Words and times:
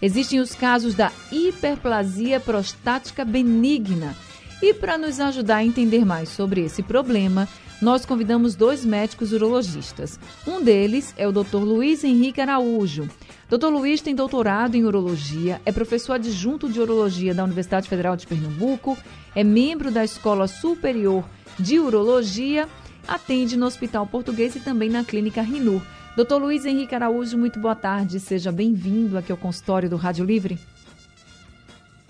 Existem 0.00 0.40
os 0.40 0.54
casos 0.54 0.94
da 0.94 1.10
hiperplasia 1.32 2.38
prostática 2.38 3.24
benigna. 3.24 4.14
E 4.62 4.72
para 4.72 4.96
nos 4.96 5.20
ajudar 5.20 5.56
a 5.56 5.64
entender 5.64 6.04
mais 6.04 6.28
sobre 6.28 6.62
esse 6.62 6.82
problema, 6.82 7.48
nós 7.80 8.06
convidamos 8.06 8.54
dois 8.54 8.84
médicos 8.84 9.32
urologistas. 9.32 10.18
Um 10.46 10.62
deles 10.62 11.12
é 11.16 11.28
o 11.28 11.32
Dr. 11.32 11.58
Luiz 11.58 12.04
Henrique 12.04 12.40
Araújo. 12.40 13.08
Dr. 13.48 13.68
Luiz 13.68 14.00
tem 14.00 14.14
doutorado 14.14 14.74
em 14.74 14.84
urologia, 14.84 15.60
é 15.64 15.70
professor 15.70 16.14
adjunto 16.14 16.68
de 16.68 16.80
urologia 16.80 17.34
da 17.34 17.44
Universidade 17.44 17.88
Federal 17.88 18.16
de 18.16 18.26
Pernambuco, 18.26 18.96
é 19.34 19.44
membro 19.44 19.90
da 19.90 20.04
Escola 20.04 20.48
Superior 20.48 21.24
de 21.58 21.78
Urologia, 21.78 22.66
atende 23.06 23.56
no 23.56 23.66
Hospital 23.66 24.06
Português 24.06 24.56
e 24.56 24.60
também 24.60 24.90
na 24.90 25.04
Clínica 25.04 25.42
Rinur. 25.42 25.82
Dr. 26.16 26.36
Luiz 26.36 26.64
Henrique 26.64 26.94
Araújo, 26.94 27.36
muito 27.36 27.60
boa 27.60 27.74
tarde, 27.74 28.18
seja 28.18 28.50
bem-vindo 28.50 29.18
aqui 29.18 29.30
ao 29.30 29.38
consultório 29.38 29.88
do 29.88 29.96
Rádio 29.96 30.24
Livre. 30.24 30.58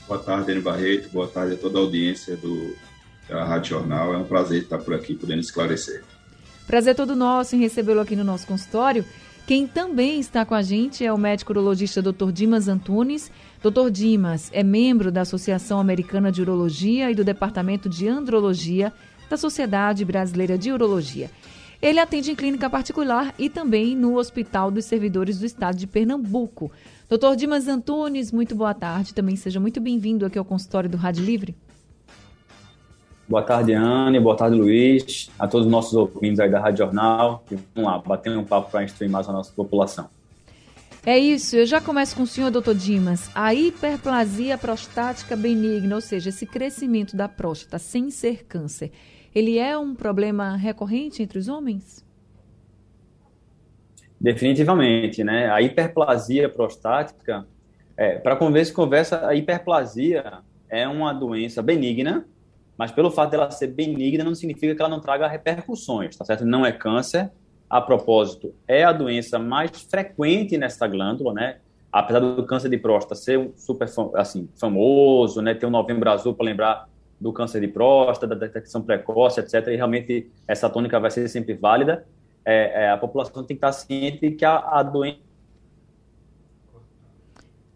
Boa 0.06 0.20
tarde, 0.20 0.46
Dani 0.46 0.60
Barreto, 0.60 1.08
boa 1.10 1.26
tarde 1.26 1.54
a 1.54 1.56
toda 1.56 1.78
a 1.78 1.82
audiência 1.82 2.36
do, 2.36 2.76
da 3.28 3.44
Rádio 3.44 3.70
Jornal. 3.70 4.14
É 4.14 4.16
um 4.16 4.24
prazer 4.24 4.62
estar 4.62 4.78
por 4.78 4.94
aqui 4.94 5.14
podendo 5.14 5.40
esclarecer. 5.40 6.04
Prazer 6.66 6.94
todo 6.94 7.16
nosso 7.16 7.56
em 7.56 7.58
recebê-lo 7.58 8.00
aqui 8.00 8.14
no 8.14 8.22
nosso 8.22 8.46
consultório. 8.46 9.04
Quem 9.46 9.66
também 9.66 10.18
está 10.18 10.44
com 10.44 10.54
a 10.54 10.62
gente 10.62 11.04
é 11.04 11.12
o 11.12 11.18
médico 11.18 11.52
urologista 11.52 12.02
Dr. 12.02 12.32
Dimas 12.32 12.66
Antunes. 12.66 13.30
Dr. 13.62 13.90
Dimas 13.90 14.50
é 14.52 14.62
membro 14.62 15.12
da 15.12 15.20
Associação 15.20 15.78
Americana 15.78 16.32
de 16.32 16.42
Urologia 16.42 17.10
e 17.10 17.14
do 17.14 17.24
Departamento 17.24 17.88
de 17.88 18.08
Andrologia 18.08 18.92
da 19.28 19.36
Sociedade 19.36 20.04
Brasileira 20.04 20.56
de 20.56 20.72
Urologia. 20.72 21.30
Ele 21.80 22.00
atende 22.00 22.30
em 22.30 22.34
clínica 22.34 22.70
particular 22.70 23.34
e 23.38 23.50
também 23.50 23.94
no 23.94 24.16
Hospital 24.16 24.70
dos 24.70 24.86
Servidores 24.86 25.38
do 25.38 25.46
Estado 25.46 25.76
de 25.76 25.86
Pernambuco. 25.86 26.70
Dr. 27.08 27.36
Dimas 27.36 27.68
Antunes, 27.68 28.32
muito 28.32 28.54
boa 28.54 28.74
tarde. 28.74 29.14
Também 29.14 29.36
seja 29.36 29.60
muito 29.60 29.80
bem-vindo 29.80 30.24
aqui 30.24 30.38
ao 30.38 30.44
consultório 30.44 30.88
do 30.88 30.96
Rádio 30.96 31.24
Livre. 31.24 31.54
Boa 33.28 33.42
tarde, 33.42 33.72
Anne. 33.72 34.18
Boa 34.20 34.36
tarde, 34.36 34.56
Luiz. 34.56 35.30
A 35.38 35.46
todos 35.46 35.66
os 35.66 35.70
nossos 35.70 35.92
ouvintes 35.94 36.40
aí 36.40 36.50
da 36.50 36.60
Rádio 36.60 36.78
Jornal. 36.78 37.44
E 37.50 37.56
vamos 37.74 37.90
lá, 37.90 37.98
bater 37.98 38.36
um 38.36 38.44
papo 38.44 38.70
para 38.70 38.84
instruir 38.84 39.10
mais 39.10 39.28
a 39.28 39.32
nossa 39.32 39.52
população. 39.52 40.08
É 41.04 41.18
isso. 41.18 41.56
Eu 41.56 41.66
já 41.66 41.80
começo 41.80 42.16
com 42.16 42.22
o 42.22 42.26
senhor, 42.26 42.50
doutor 42.50 42.74
Dimas. 42.74 43.30
A 43.34 43.54
hiperplasia 43.54 44.56
prostática 44.58 45.36
benigna, 45.36 45.94
ou 45.94 46.00
seja, 46.00 46.30
esse 46.30 46.46
crescimento 46.46 47.16
da 47.16 47.28
próstata 47.28 47.78
sem 47.78 48.10
ser 48.10 48.44
câncer, 48.44 48.90
ele 49.36 49.58
é 49.58 49.76
um 49.76 49.94
problema 49.94 50.56
recorrente 50.56 51.22
entre 51.22 51.38
os 51.38 51.46
homens? 51.46 52.04
Definitivamente, 54.20 55.22
né? 55.22 55.50
A 55.50 55.60
hiperplasia 55.60 56.48
prostática, 56.48 57.46
é, 57.96 58.18
para 58.18 58.34
conversa 58.36 58.72
conversa, 58.72 59.26
a 59.26 59.34
hiperplasia 59.34 60.40
é 60.68 60.88
uma 60.88 61.12
doença 61.12 61.62
benigna 61.62 62.26
mas 62.76 62.92
pelo 62.92 63.10
fato 63.10 63.30
dela 63.30 63.50
ser 63.50 63.68
benigna 63.68 64.22
não 64.22 64.34
significa 64.34 64.74
que 64.74 64.80
ela 64.80 64.90
não 64.90 65.00
traga 65.00 65.26
repercussões, 65.26 66.16
tá 66.16 66.24
certo? 66.24 66.44
Não 66.44 66.64
é 66.64 66.72
câncer, 66.72 67.30
a 67.68 67.80
propósito, 67.80 68.54
é 68.68 68.84
a 68.84 68.92
doença 68.92 69.38
mais 69.38 69.82
frequente 69.82 70.56
nessa 70.58 70.86
glândula, 70.86 71.32
né? 71.32 71.56
Apesar 71.90 72.20
do 72.20 72.44
câncer 72.44 72.68
de 72.68 72.76
próstata 72.76 73.14
ser 73.14 73.50
super 73.56 73.88
assim, 74.14 74.48
famoso, 74.60 75.40
né? 75.40 75.54
Ter 75.54 75.66
um 75.66 75.70
novembro 75.70 76.10
azul 76.10 76.34
para 76.34 76.44
lembrar 76.44 76.88
do 77.20 77.32
câncer 77.32 77.60
de 77.60 77.68
próstata, 77.68 78.26
da 78.26 78.46
detecção 78.46 78.82
precoce, 78.82 79.40
etc. 79.40 79.66
E 79.68 79.76
realmente 79.76 80.30
essa 80.46 80.68
tônica 80.68 80.98
vai 81.00 81.10
ser 81.10 81.26
sempre 81.28 81.54
válida. 81.54 82.06
É, 82.44 82.84
é, 82.84 82.90
a 82.90 82.96
população 82.96 83.42
tem 83.42 83.56
que 83.56 83.58
estar 83.58 83.72
ciente 83.72 84.30
que 84.30 84.44
a, 84.44 84.56
a 84.56 84.82
doença. 84.82 85.18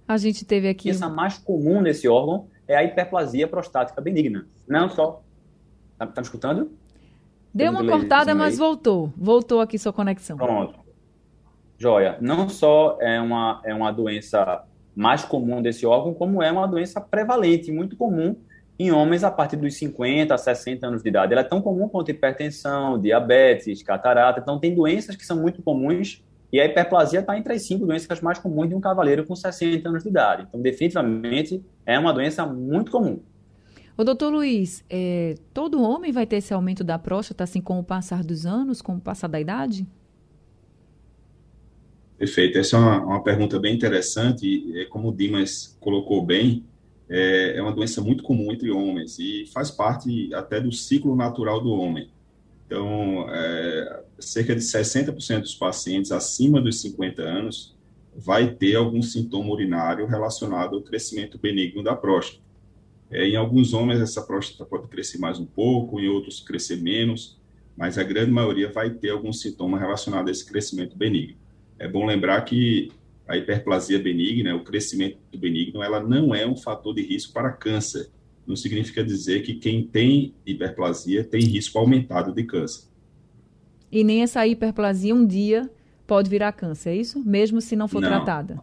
A 0.07 0.17
gente 0.17 0.45
teve 0.45 0.69
aqui. 0.69 0.91
A 0.91 0.93
doença 0.93 1.09
mais 1.09 1.39
comum 1.39 1.81
nesse 1.81 2.07
órgão 2.07 2.49
é 2.69 2.77
a 2.77 2.85
hiperplasia 2.85 3.49
prostática 3.49 4.01
benigna. 4.01 4.47
Não 4.69 4.89
só. 4.89 5.23
Tá, 5.99 6.07
tá 6.07 6.21
me 6.21 6.25
escutando? 6.25 6.71
Deu 7.53 7.73
uma 7.73 7.85
cortada, 7.85 8.35
mas 8.35 8.59
voltou. 8.59 9.13
Voltou 9.17 9.61
aqui 9.61 9.79
sua 9.79 9.93
conexão. 9.93 10.37
Pronto. 10.37 10.79
Joia. 11.77 12.17
Não 12.21 12.49
só 12.49 12.97
é 13.01 13.21
uma, 13.21 13.61
é 13.65 13.75
uma 13.75 13.91
doença 13.91 14.65
mais 14.95 15.25
comum 15.25 15.61
desse 15.61 15.85
órgão, 15.87 16.15
como 16.15 16.43
é 16.43 16.53
uma 16.53 16.69
doença 16.69 17.01
prevalente, 17.01 17.73
muito 17.73 17.97
comum 17.97 18.37
em 18.81 18.91
homens 18.91 19.23
a 19.23 19.31
partir 19.31 19.57
dos 19.57 19.75
50 19.75 20.35
a 20.35 20.39
60 20.39 20.87
anos 20.87 21.03
de 21.03 21.09
idade. 21.11 21.35
Ela 21.35 21.43
é 21.43 21.45
tão 21.45 21.61
comum 21.61 21.87
quanto 21.87 22.11
hipertensão, 22.11 22.99
diabetes, 22.99 23.83
catarata. 23.83 24.41
Então, 24.41 24.59
tem 24.59 24.75
doenças 24.75 25.15
que 25.15 25.27
são 25.27 25.39
muito 25.39 25.61
comuns 25.61 26.25
e 26.51 26.59
a 26.59 26.65
hiperplasia 26.65 27.21
está 27.21 27.37
entre 27.37 27.53
as 27.53 27.63
cinco 27.67 27.85
doenças 27.85 28.23
mais 28.23 28.39
comuns 28.39 28.71
de 28.71 28.75
um 28.75 28.81
cavaleiro 28.81 29.27
com 29.27 29.37
60 29.37 29.87
anos 29.87 30.03
de 30.03 30.09
idade. 30.09 30.47
Então, 30.49 30.63
definitivamente, 30.63 31.63
é 31.85 31.99
uma 31.99 32.11
doença 32.11 32.47
muito 32.47 32.91
comum. 32.91 33.21
O 33.99 34.03
doutor 34.03 34.33
Luiz, 34.33 34.83
é, 34.89 35.35
todo 35.53 35.83
homem 35.83 36.11
vai 36.11 36.27
ter 36.27 36.37
esse 36.37 36.55
aumento 36.55 36.83
da 36.83 36.99
próstata, 36.99 37.45
assim 37.45 37.61
com 37.61 37.79
o 37.79 37.85
passar 37.85 38.25
dos 38.25 38.47
anos, 38.47 38.81
com 38.81 38.97
o 38.97 39.01
passar 39.01 39.29
da 39.29 39.39
idade? 39.39 39.87
Perfeito. 42.17 42.57
Essa 42.57 42.79
é 42.79 42.81
uma, 42.81 43.05
uma 43.05 43.23
pergunta 43.23 43.61
bem 43.61 43.75
interessante. 43.75 44.73
É, 44.81 44.87
como 44.87 45.11
o 45.11 45.15
Dimas 45.15 45.77
colocou 45.79 46.25
bem, 46.25 46.65
é, 47.11 47.57
é 47.57 47.63
uma 47.63 47.73
doença 47.73 48.01
muito 48.01 48.23
comum 48.23 48.53
entre 48.53 48.71
homens 48.71 49.19
e 49.19 49.45
faz 49.53 49.71
parte 49.71 50.33
até 50.33 50.61
do 50.61 50.71
ciclo 50.71 51.17
natural 51.17 51.61
do 51.61 51.71
homem. 51.71 52.09
Então, 52.67 53.27
é, 53.29 54.05
cerca 54.21 54.55
de 54.55 54.61
60% 54.61 55.41
dos 55.41 55.57
pacientes 55.57 56.13
acima 56.13 56.61
dos 56.61 56.81
50 56.81 57.21
anos 57.21 57.77
vai 58.17 58.55
ter 58.55 58.77
algum 58.77 59.03
sintoma 59.03 59.51
urinário 59.51 60.07
relacionado 60.07 60.77
ao 60.77 60.83
crescimento 60.83 61.37
benigno 61.37 61.83
da 61.83 61.97
próstata. 61.97 62.41
É, 63.11 63.27
em 63.27 63.35
alguns 63.35 63.75
homens, 63.75 64.01
essa 64.01 64.23
próstata 64.23 64.65
pode 64.65 64.87
crescer 64.87 65.19
mais 65.19 65.41
um 65.41 65.47
pouco, 65.47 65.99
em 65.99 66.09
outros, 66.09 66.39
crescer 66.39 66.77
menos, 66.77 67.37
mas 67.77 67.99
a 67.99 68.05
grande 68.05 68.31
maioria 68.31 68.71
vai 68.71 68.89
ter 68.89 69.11
algum 69.11 69.33
sintoma 69.33 69.77
relacionado 69.77 70.29
a 70.29 70.31
esse 70.31 70.47
crescimento 70.47 70.97
benigno. 70.97 71.37
É 71.77 71.89
bom 71.89 72.07
lembrar 72.07 72.41
que 72.43 72.93
a 73.31 73.37
hiperplasia 73.37 73.97
benigna, 73.97 74.57
o 74.57 74.65
crescimento 74.65 75.17
benigno, 75.39 75.81
ela 75.81 76.01
não 76.01 76.35
é 76.35 76.45
um 76.45 76.57
fator 76.57 76.93
de 76.93 77.01
risco 77.01 77.33
para 77.33 77.53
câncer. 77.53 78.11
Não 78.45 78.57
significa 78.57 79.05
dizer 79.05 79.43
que 79.43 79.55
quem 79.55 79.85
tem 79.87 80.35
hiperplasia 80.45 81.23
tem 81.23 81.41
risco 81.41 81.79
aumentado 81.79 82.35
de 82.35 82.43
câncer. 82.43 82.89
E 83.93 84.03
nem 84.03 84.23
essa 84.23 84.45
hiperplasia 84.45 85.15
um 85.15 85.25
dia 85.25 85.71
pode 86.09 86.29
virar 86.29 86.51
câncer, 86.51 86.91
é 86.91 86.97
isso? 86.97 87.25
Mesmo 87.25 87.61
se 87.61 87.77
não 87.77 87.87
for 87.87 88.03
não. 88.03 88.09
tratada. 88.09 88.61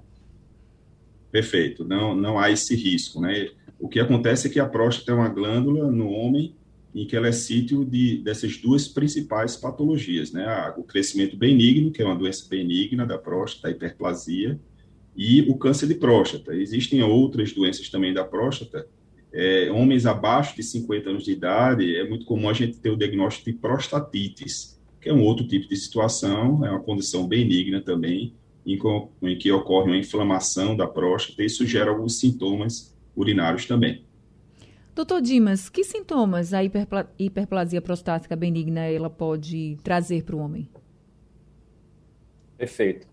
Perfeito, 1.31 1.85
não, 1.85 2.13
não 2.13 2.37
há 2.37 2.51
esse 2.51 2.75
risco, 2.75 3.21
né? 3.21 3.49
O 3.79 3.87
que 3.87 4.01
acontece 4.01 4.47
é 4.47 4.49
que 4.49 4.59
a 4.59 4.65
próstata 4.65 5.13
é 5.13 5.15
uma 5.15 5.29
glândula 5.29 5.89
no 5.89 6.09
homem 6.09 6.56
em 6.93 7.05
que 7.05 7.15
ela 7.15 7.27
é 7.27 7.31
sítio 7.31 7.85
de, 7.85 8.17
dessas 8.19 8.57
duas 8.57 8.87
principais 8.87 9.55
patologias, 9.55 10.31
né? 10.31 10.73
O 10.77 10.83
crescimento 10.83 11.37
benigno, 11.37 11.91
que 11.91 12.01
é 12.01 12.05
uma 12.05 12.15
doença 12.15 12.47
benigna 12.49 13.05
da 13.05 13.17
próstata, 13.17 13.67
a 13.67 13.71
hiperplasia, 13.71 14.59
e 15.15 15.41
o 15.49 15.57
câncer 15.57 15.87
de 15.87 15.95
próstata. 15.95 16.55
Existem 16.55 17.01
outras 17.01 17.51
doenças 17.51 17.89
também 17.89 18.13
da 18.13 18.23
próstata. 18.23 18.87
É, 19.33 19.69
homens 19.71 20.05
abaixo 20.05 20.55
de 20.55 20.63
50 20.63 21.09
anos 21.09 21.23
de 21.23 21.31
idade, 21.31 21.95
é 21.95 22.07
muito 22.07 22.25
comum 22.25 22.49
a 22.49 22.53
gente 22.53 22.79
ter 22.79 22.91
o 22.91 22.97
diagnóstico 22.97 23.51
de 23.51 23.57
prostatites, 23.57 24.79
que 25.01 25.09
é 25.09 25.13
um 25.13 25.23
outro 25.23 25.47
tipo 25.47 25.67
de 25.67 25.75
situação, 25.75 26.65
é 26.65 26.69
uma 26.69 26.79
condição 26.79 27.27
benigna 27.27 27.81
também, 27.81 28.33
em, 28.65 28.79
em 29.23 29.37
que 29.37 29.51
ocorre 29.51 29.91
uma 29.91 29.97
inflamação 29.97 30.75
da 30.75 30.87
próstata, 30.87 31.41
e 31.41 31.45
isso 31.45 31.65
gera 31.65 31.89
alguns 31.89 32.19
sintomas 32.19 32.95
urinários 33.15 33.65
também. 33.65 34.06
Doutor 34.97 35.21
Dimas, 35.21 35.69
que 35.69 35.83
sintomas 35.83 36.55
a 36.55 36.63
hiperpla 36.63 37.07
hiperplasia 37.19 37.79
prostática 37.79 38.35
benigna 38.35 38.79
ela 38.87 39.11
pode 39.11 39.77
trazer 39.83 40.23
para 40.23 40.35
o 40.35 40.39
homem? 40.39 40.67
Perfeito. 42.57 43.05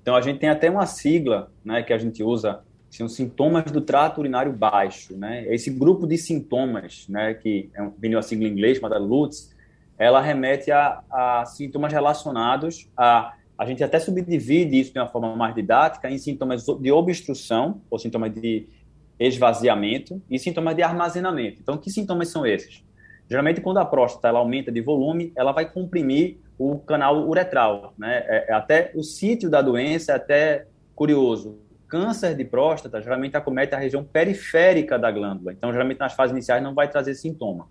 Então 0.00 0.14
a 0.14 0.20
gente 0.20 0.38
tem 0.38 0.48
até 0.48 0.70
uma 0.70 0.86
sigla, 0.86 1.50
né, 1.64 1.82
que 1.82 1.92
a 1.92 1.98
gente 1.98 2.22
usa, 2.22 2.60
são 2.88 3.08
sintomas 3.08 3.64
do 3.64 3.80
trato 3.80 4.20
urinário 4.20 4.52
baixo, 4.52 5.16
né? 5.16 5.44
Esse 5.52 5.70
grupo 5.72 6.06
de 6.06 6.16
sintomas, 6.16 7.08
né, 7.08 7.34
que 7.34 7.68
é 7.74 7.90
vem 7.98 8.14
uma 8.14 8.22
sigla 8.22 8.46
em 8.46 8.52
inglês 8.52 8.78
chamada 8.78 8.96
LUTS, 8.96 9.52
ela 9.98 10.20
remete 10.20 10.70
a, 10.70 11.02
a 11.10 11.44
sintomas 11.46 11.92
relacionados 11.92 12.88
a 12.96 13.34
a 13.58 13.66
gente 13.66 13.82
até 13.82 13.98
subdivide 13.98 14.78
isso 14.78 14.92
de 14.92 15.00
uma 15.00 15.08
forma 15.08 15.34
mais 15.34 15.52
didática 15.52 16.08
em 16.08 16.16
sintomas 16.16 16.64
de 16.64 16.92
obstrução, 16.92 17.80
ou 17.90 17.98
sintomas 17.98 18.32
de 18.32 18.68
esvaziamento, 19.18 20.22
e 20.30 20.38
sintomas 20.38 20.76
de 20.76 20.82
armazenamento. 20.82 21.60
Então, 21.60 21.76
que 21.76 21.90
sintomas 21.90 22.28
são 22.28 22.46
esses? 22.46 22.84
Geralmente, 23.28 23.60
quando 23.60 23.78
a 23.78 23.84
próstata 23.84 24.28
ela 24.28 24.38
aumenta 24.38 24.72
de 24.72 24.80
volume, 24.80 25.32
ela 25.36 25.52
vai 25.52 25.70
comprimir 25.70 26.38
o 26.58 26.78
canal 26.78 27.28
uretral. 27.28 27.92
Né? 27.98 28.24
É, 28.26 28.46
é 28.50 28.52
até 28.52 28.90
o 28.94 29.02
sítio 29.02 29.50
da 29.50 29.60
doença 29.60 30.12
é 30.12 30.14
até 30.14 30.66
curioso. 30.94 31.58
Câncer 31.86 32.34
de 32.34 32.44
próstata 32.44 33.00
geralmente 33.00 33.36
acomete 33.36 33.74
a 33.74 33.78
região 33.78 34.04
periférica 34.04 34.98
da 34.98 35.10
glândula. 35.10 35.52
Então, 35.52 35.72
geralmente, 35.72 35.98
nas 35.98 36.14
fases 36.14 36.32
iniciais 36.32 36.62
não 36.62 36.74
vai 36.74 36.88
trazer 36.88 37.14
sintoma. 37.14 37.66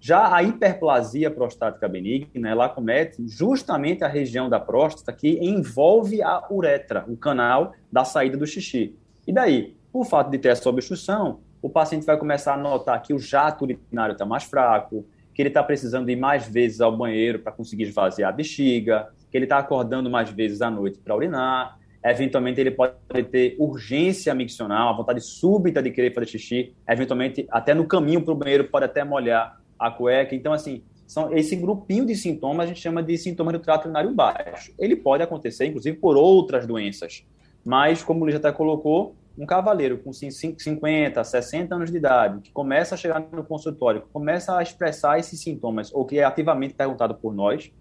Já 0.00 0.34
a 0.34 0.42
hiperplasia 0.42 1.30
prostática 1.30 1.88
benigna, 1.88 2.50
ela 2.50 2.64
acomete 2.64 3.24
justamente 3.28 4.02
a 4.02 4.08
região 4.08 4.50
da 4.50 4.58
próstata 4.58 5.12
que 5.12 5.38
envolve 5.40 6.20
a 6.20 6.44
uretra, 6.50 7.04
o 7.06 7.16
canal 7.16 7.72
da 7.90 8.04
saída 8.04 8.36
do 8.36 8.44
xixi. 8.44 8.96
E 9.26 9.32
daí, 9.32 9.76
por 9.92 10.06
fato 10.06 10.30
de 10.30 10.38
ter 10.38 10.48
essa 10.48 10.68
obstrução, 10.68 11.40
o 11.60 11.68
paciente 11.68 12.06
vai 12.06 12.16
começar 12.16 12.54
a 12.54 12.56
notar 12.56 13.00
que 13.02 13.12
o 13.12 13.18
jato 13.18 13.64
urinário 13.64 14.12
está 14.12 14.24
mais 14.24 14.44
fraco, 14.44 15.06
que 15.34 15.42
ele 15.42 15.48
está 15.48 15.62
precisando 15.62 16.10
ir 16.10 16.16
mais 16.16 16.48
vezes 16.48 16.80
ao 16.80 16.96
banheiro 16.96 17.38
para 17.38 17.52
conseguir 17.52 17.84
esvaziar 17.84 18.30
a 18.30 18.32
bexiga, 18.32 19.08
que 19.30 19.36
ele 19.36 19.44
está 19.44 19.58
acordando 19.58 20.10
mais 20.10 20.30
vezes 20.30 20.60
à 20.62 20.70
noite 20.70 20.98
para 20.98 21.14
urinar. 21.14 21.78
Eventualmente, 22.04 22.60
ele 22.60 22.72
pode 22.72 22.94
ter 23.30 23.54
urgência 23.58 24.34
miccional, 24.34 24.88
a 24.88 24.96
vontade 24.96 25.20
súbita 25.20 25.80
de 25.80 25.90
querer 25.90 26.12
fazer 26.12 26.26
xixi. 26.26 26.74
Eventualmente, 26.88 27.46
até 27.50 27.74
no 27.74 27.86
caminho 27.86 28.22
para 28.22 28.32
o 28.32 28.36
banheiro, 28.36 28.64
pode 28.64 28.86
até 28.86 29.04
molhar 29.04 29.60
a 29.78 29.90
cueca. 29.90 30.34
Então, 30.34 30.52
assim, 30.52 30.82
são, 31.06 31.32
esse 31.32 31.54
grupinho 31.54 32.04
de 32.04 32.16
sintomas 32.16 32.64
a 32.64 32.68
gente 32.68 32.80
chama 32.80 33.02
de 33.02 33.16
sintomas 33.16 33.52
do 33.52 33.60
trato 33.60 33.84
urinário 33.84 34.12
baixo. 34.12 34.72
Ele 34.78 34.96
pode 34.96 35.22
acontecer, 35.22 35.66
inclusive, 35.66 35.96
por 35.96 36.16
outras 36.16 36.66
doenças. 36.66 37.24
Mas, 37.64 38.02
como 38.02 38.20
o 38.20 38.24
Luiz 38.24 38.34
até 38.34 38.50
colocou, 38.50 39.14
um 39.38 39.46
cavaleiro 39.46 39.98
com 39.98 40.12
50, 40.12 41.24
60 41.24 41.74
anos 41.74 41.90
de 41.90 41.96
idade, 41.96 42.40
que 42.40 42.52
começa 42.52 42.94
a 42.94 42.98
chegar 42.98 43.20
no 43.32 43.44
consultório, 43.44 44.02
começa 44.12 44.56
a 44.56 44.62
expressar 44.62 45.18
esses 45.18 45.40
sintomas, 45.40 45.92
ou 45.92 46.04
que 46.04 46.18
é 46.18 46.24
ativamente 46.24 46.74
perguntado 46.74 47.14
por 47.14 47.34
nós, 47.34 47.72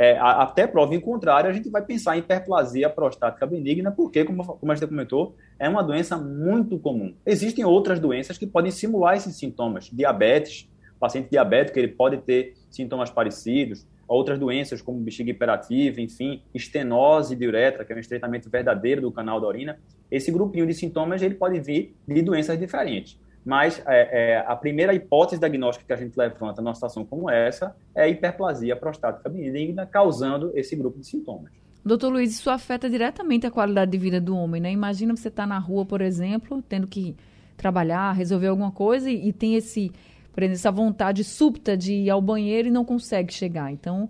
é, 0.00 0.16
até 0.16 0.64
prova 0.64 0.94
em 0.94 1.00
contrário, 1.00 1.50
a 1.50 1.52
gente 1.52 1.68
vai 1.68 1.82
pensar 1.82 2.16
em 2.16 2.20
hiperplasia 2.20 2.88
prostática 2.88 3.44
benigna, 3.44 3.90
porque, 3.90 4.24
como, 4.24 4.44
como 4.44 4.70
a 4.70 4.74
gente 4.76 4.86
comentou, 4.86 5.34
é 5.58 5.68
uma 5.68 5.82
doença 5.82 6.16
muito 6.16 6.78
comum. 6.78 7.12
Existem 7.26 7.64
outras 7.64 7.98
doenças 7.98 8.38
que 8.38 8.46
podem 8.46 8.70
simular 8.70 9.16
esses 9.16 9.36
sintomas. 9.36 9.90
Diabetes, 9.92 10.70
paciente 11.00 11.30
diabético, 11.30 11.80
ele 11.80 11.88
pode 11.88 12.18
ter 12.18 12.54
sintomas 12.70 13.10
parecidos, 13.10 13.84
outras 14.08 14.38
doenças 14.38 14.80
como 14.80 14.98
bexiga 14.98 15.30
hiperativa, 15.30 16.00
enfim, 16.00 16.42
estenose 16.54 17.36
de 17.36 17.46
uretra, 17.46 17.84
que 17.84 17.92
é 17.92 17.96
um 17.96 17.98
estreitamento 17.98 18.48
verdadeiro 18.48 19.02
do 19.02 19.12
canal 19.12 19.40
da 19.40 19.46
urina, 19.46 19.78
esse 20.10 20.32
grupinho 20.32 20.66
de 20.66 20.72
sintomas 20.72 21.22
ele 21.22 21.34
pode 21.34 21.60
vir 21.60 21.94
de 22.06 22.22
doenças 22.22 22.58
diferentes. 22.58 23.20
Mas 23.44 23.82
é, 23.86 24.32
é, 24.32 24.44
a 24.46 24.56
primeira 24.56 24.92
hipótese 24.94 25.38
diagnóstica 25.38 25.86
que 25.86 25.92
a 25.92 25.96
gente 25.96 26.16
levanta 26.16 26.60
numa 26.60 26.74
situação 26.74 27.04
como 27.04 27.30
essa 27.30 27.76
é 27.94 28.02
a 28.02 28.08
hiperplasia 28.08 28.74
prostática 28.74 29.28
benigna, 29.28 29.86
causando 29.86 30.50
esse 30.54 30.74
grupo 30.74 30.98
de 30.98 31.06
sintomas. 31.06 31.52
Doutor 31.84 32.10
Luiz, 32.10 32.32
isso 32.32 32.50
afeta 32.50 32.90
diretamente 32.90 33.46
a 33.46 33.50
qualidade 33.50 33.90
de 33.90 33.98
vida 33.98 34.20
do 34.20 34.36
homem, 34.36 34.60
né? 34.60 34.70
Imagina 34.72 35.16
você 35.16 35.28
estar 35.28 35.44
tá 35.44 35.46
na 35.46 35.58
rua, 35.58 35.86
por 35.86 36.00
exemplo, 36.00 36.62
tendo 36.68 36.86
que 36.86 37.16
trabalhar, 37.56 38.12
resolver 38.12 38.48
alguma 38.48 38.70
coisa 38.70 39.10
e, 39.10 39.28
e 39.28 39.32
tem 39.32 39.54
esse 39.54 39.92
por 40.38 40.44
exemplo, 40.44 40.54
essa 40.54 40.70
vontade 40.70 41.24
súbita 41.24 41.76
de 41.76 41.92
ir 41.92 42.10
ao 42.10 42.22
banheiro 42.22 42.68
e 42.68 42.70
não 42.70 42.84
consegue 42.84 43.34
chegar. 43.34 43.72
Então, 43.72 44.08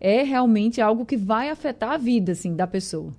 é 0.00 0.24
realmente 0.24 0.80
algo 0.80 1.06
que 1.06 1.16
vai 1.16 1.50
afetar 1.50 1.92
a 1.92 1.96
vida 1.96 2.32
assim, 2.32 2.56
da 2.56 2.66
pessoa. 2.66 3.12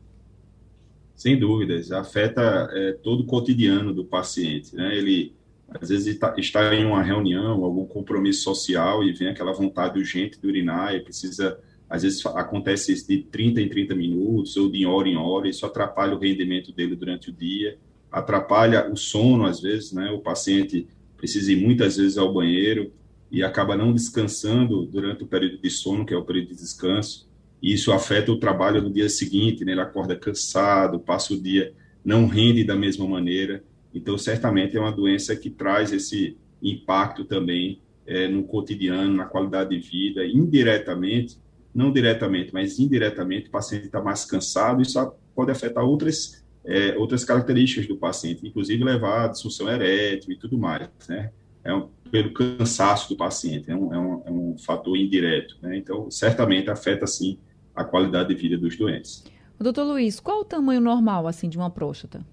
Sem 1.15 1.39
dúvidas, 1.39 1.89
afeta 1.89 2.69
é, 2.73 2.91
todo 3.01 3.21
o 3.21 3.25
cotidiano 3.25 3.93
do 3.93 4.03
paciente. 4.03 4.75
Né? 4.75 4.93
Ele, 4.93 5.33
às 5.69 5.87
vezes, 5.87 6.07
está, 6.07 6.35
está 6.37 6.75
em 6.75 6.85
uma 6.85 7.01
reunião, 7.01 7.63
algum 7.63 7.85
compromisso 7.85 8.43
social 8.43 9.05
e 9.05 9.13
vem 9.13 9.29
aquela 9.29 9.53
vontade 9.53 9.97
urgente 9.97 10.37
de 10.37 10.45
urinar 10.45 10.93
e 10.93 10.99
precisa 10.99 11.57
às 11.89 12.03
vezes 12.03 12.23
acontece 12.25 12.91
isso 12.91 13.07
de 13.07 13.19
30 13.19 13.61
em 13.61 13.69
30 13.69 13.95
minutos 13.95 14.57
ou 14.57 14.69
de 14.69 14.85
hora 14.85 15.07
em 15.07 15.15
hora, 15.15 15.47
isso 15.47 15.65
atrapalha 15.65 16.13
o 16.13 16.19
rendimento 16.19 16.73
dele 16.73 16.95
durante 16.95 17.29
o 17.29 17.33
dia, 17.33 17.79
atrapalha 18.11 18.91
o 18.91 18.97
sono, 18.97 19.45
às 19.45 19.61
vezes, 19.61 19.93
né? 19.93 20.11
O 20.11 20.19
paciente 20.19 20.87
precisa 21.19 21.51
ir 21.51 21.57
muitas 21.57 21.97
vezes 21.97 22.17
ao 22.17 22.33
banheiro 22.33 22.91
e 23.29 23.43
acaba 23.43 23.75
não 23.75 23.93
descansando 23.93 24.85
durante 24.85 25.23
o 25.23 25.27
período 25.27 25.61
de 25.61 25.69
sono, 25.69 26.05
que 26.05 26.13
é 26.13 26.17
o 26.17 26.23
período 26.23 26.47
de 26.47 26.55
descanso, 26.55 27.29
e 27.61 27.73
isso 27.73 27.91
afeta 27.91 28.31
o 28.31 28.39
trabalho 28.39 28.81
no 28.81 28.91
dia 28.91 29.09
seguinte, 29.09 29.65
né? 29.65 29.73
ele 29.73 29.81
acorda 29.81 30.15
cansado, 30.15 30.99
passa 30.99 31.33
o 31.33 31.39
dia, 31.39 31.73
não 32.03 32.25
rende 32.25 32.63
da 32.63 32.75
mesma 32.75 33.05
maneira, 33.05 33.63
então 33.93 34.17
certamente 34.17 34.77
é 34.77 34.79
uma 34.79 34.91
doença 34.91 35.35
que 35.35 35.49
traz 35.49 35.91
esse 35.91 36.37
impacto 36.63 37.25
também 37.25 37.81
é, 38.07 38.27
no 38.27 38.43
cotidiano, 38.43 39.13
na 39.13 39.25
qualidade 39.25 39.69
de 39.69 39.79
vida, 39.79 40.25
indiretamente, 40.25 41.37
não 41.75 41.91
diretamente, 41.91 42.53
mas 42.53 42.79
indiretamente, 42.79 43.49
o 43.49 43.51
paciente 43.51 43.85
está 43.85 44.01
mais 44.01 44.25
cansado, 44.25 44.81
isso 44.81 45.13
pode 45.35 45.51
afetar 45.51 45.83
outras 45.83 46.43
é, 46.65 46.97
outras 46.97 47.23
características 47.23 47.87
do 47.87 47.97
paciente, 47.97 48.45
inclusive 48.45 48.83
levar 48.83 49.25
a 49.25 49.27
disfunção 49.27 49.69
erétil 49.69 50.31
e 50.31 50.37
tudo 50.37 50.57
mais, 50.57 50.89
né? 51.07 51.31
É 51.63 51.73
um, 51.73 51.89
pelo 52.11 52.33
cansaço 52.33 53.09
do 53.09 53.17
paciente, 53.17 53.69
é 53.69 53.75
um, 53.75 53.93
é 53.93 53.99
um, 53.99 54.23
é 54.25 54.31
um 54.31 54.57
fator 54.57 54.97
indireto, 54.97 55.57
né? 55.61 55.77
Então, 55.77 56.09
certamente 56.09 56.69
afeta, 56.69 57.05
sim, 57.05 57.37
a 57.75 57.83
qualidade 57.83 58.29
de 58.29 58.35
vida 58.35 58.57
dos 58.57 58.77
doentes. 58.77 59.23
Doutor 59.59 59.83
Luiz, 59.83 60.19
qual 60.19 60.41
o 60.41 60.45
tamanho 60.45 60.79
normal, 60.79 61.27
assim, 61.27 61.49
de 61.49 61.57
uma 61.57 61.69
próstata? 61.69 62.25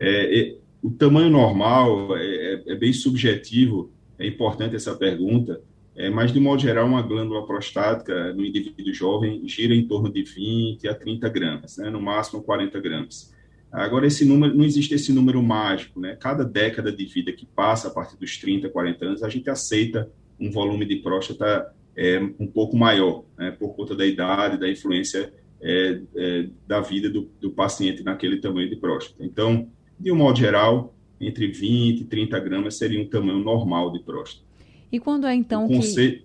É, 0.00 0.40
é, 0.40 0.56
o 0.82 0.90
tamanho 0.90 1.30
normal 1.30 2.16
é, 2.16 2.24
é, 2.24 2.62
é 2.68 2.74
bem 2.74 2.92
subjetivo, 2.92 3.92
é 4.18 4.26
importante 4.26 4.76
essa 4.76 4.94
pergunta, 4.94 5.60
é, 5.96 6.10
mas, 6.10 6.32
de 6.32 6.40
modo 6.40 6.60
geral, 6.60 6.86
uma 6.86 7.02
glândula 7.02 7.46
prostática 7.46 8.32
no 8.32 8.44
indivíduo 8.44 8.92
jovem 8.92 9.46
gira 9.46 9.74
em 9.74 9.86
torno 9.86 10.12
de 10.12 10.22
20 10.22 10.88
a 10.88 10.94
30 10.94 11.28
gramas, 11.28 11.76
né, 11.76 11.88
no 11.88 12.00
máximo 12.00 12.42
40 12.42 12.80
gramas. 12.80 13.32
Agora, 13.70 14.06
esse 14.06 14.24
número, 14.24 14.54
não 14.56 14.64
existe 14.64 14.94
esse 14.94 15.12
número 15.12 15.42
mágico, 15.42 15.98
né? 15.98 16.16
Cada 16.20 16.44
década 16.44 16.92
de 16.92 17.04
vida 17.06 17.32
que 17.32 17.44
passa 17.44 17.88
a 17.88 17.90
partir 17.90 18.16
dos 18.16 18.38
30, 18.38 18.68
40 18.68 19.04
anos, 19.04 19.22
a 19.24 19.28
gente 19.28 19.50
aceita 19.50 20.08
um 20.38 20.48
volume 20.48 20.84
de 20.84 20.96
próstata 20.96 21.74
é, 21.96 22.20
um 22.38 22.46
pouco 22.46 22.76
maior, 22.76 23.24
né, 23.36 23.50
por 23.50 23.74
conta 23.74 23.94
da 23.94 24.06
idade, 24.06 24.58
da 24.58 24.70
influência 24.70 25.32
é, 25.60 26.00
é, 26.14 26.46
da 26.66 26.80
vida 26.80 27.08
do, 27.08 27.30
do, 27.40 27.50
paciente 27.50 28.02
naquele 28.02 28.36
tamanho 28.38 28.68
de 28.68 28.76
próstata. 28.76 29.24
Então, 29.24 29.68
de 29.98 30.12
um 30.12 30.16
modo 30.16 30.38
geral, 30.38 30.94
entre 31.20 31.46
20 31.48 32.00
e 32.00 32.04
30 32.04 32.38
gramas 32.40 32.76
seria 32.76 33.00
um 33.00 33.08
tamanho 33.08 33.38
normal 33.38 33.90
de 33.92 34.00
próstata. 34.00 34.43
E 34.94 35.00
quando 35.00 35.26
é 35.26 35.34
então 35.34 35.66
que, 35.66 36.22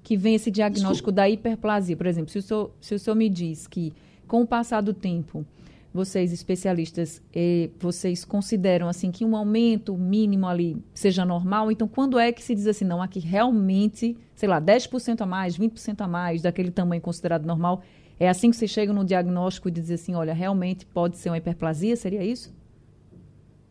que 0.00 0.16
vem 0.16 0.36
esse 0.36 0.48
diagnóstico 0.48 1.10
Desculpa. 1.10 1.12
da 1.12 1.28
hiperplasia? 1.28 1.96
Por 1.96 2.06
exemplo, 2.06 2.30
se 2.30 2.38
o, 2.38 2.42
senhor, 2.42 2.70
se 2.80 2.94
o 2.94 2.98
senhor 3.00 3.16
me 3.16 3.28
diz 3.28 3.66
que 3.66 3.92
com 4.28 4.42
o 4.42 4.46
passar 4.46 4.80
do 4.80 4.94
tempo, 4.94 5.44
vocês 5.92 6.32
especialistas, 6.32 7.20
eh, 7.34 7.68
vocês 7.80 8.24
consideram 8.24 8.88
assim 8.88 9.10
que 9.10 9.24
um 9.24 9.34
aumento 9.34 9.98
mínimo 9.98 10.46
ali 10.46 10.76
seja 10.94 11.24
normal, 11.24 11.72
então 11.72 11.88
quando 11.88 12.16
é 12.16 12.30
que 12.30 12.44
se 12.44 12.54
diz 12.54 12.68
assim, 12.68 12.84
não, 12.84 13.02
aqui 13.02 13.18
realmente, 13.18 14.16
sei 14.36 14.48
lá, 14.48 14.60
10% 14.62 15.20
a 15.20 15.26
mais, 15.26 15.58
20% 15.58 16.00
a 16.00 16.06
mais 16.06 16.42
daquele 16.42 16.70
tamanho 16.70 17.02
considerado 17.02 17.44
normal, 17.44 17.82
é 18.20 18.28
assim 18.28 18.50
que 18.50 18.56
você 18.56 18.68
chega 18.68 18.92
no 18.92 19.04
diagnóstico 19.04 19.66
e 19.66 19.72
diz 19.72 19.90
assim, 19.90 20.14
olha, 20.14 20.32
realmente 20.32 20.86
pode 20.86 21.18
ser 21.18 21.28
uma 21.28 21.38
hiperplasia, 21.38 21.96
seria 21.96 22.22
isso? 22.22 22.54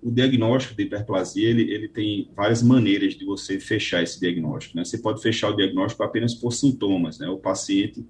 O 0.01 0.11
diagnóstico 0.11 0.75
de 0.75 0.83
hiperplasia 0.83 1.47
ele, 1.47 1.71
ele 1.71 1.87
tem 1.87 2.29
várias 2.35 2.63
maneiras 2.63 3.13
de 3.13 3.23
você 3.23 3.59
fechar 3.59 4.01
esse 4.01 4.19
diagnóstico. 4.19 4.75
Né? 4.75 4.83
Você 4.83 4.97
pode 4.97 5.21
fechar 5.21 5.49
o 5.49 5.55
diagnóstico 5.55 6.03
apenas 6.03 6.33
por 6.33 6.51
sintomas. 6.51 7.19
Né? 7.19 7.29
O 7.29 7.37
paciente 7.37 8.03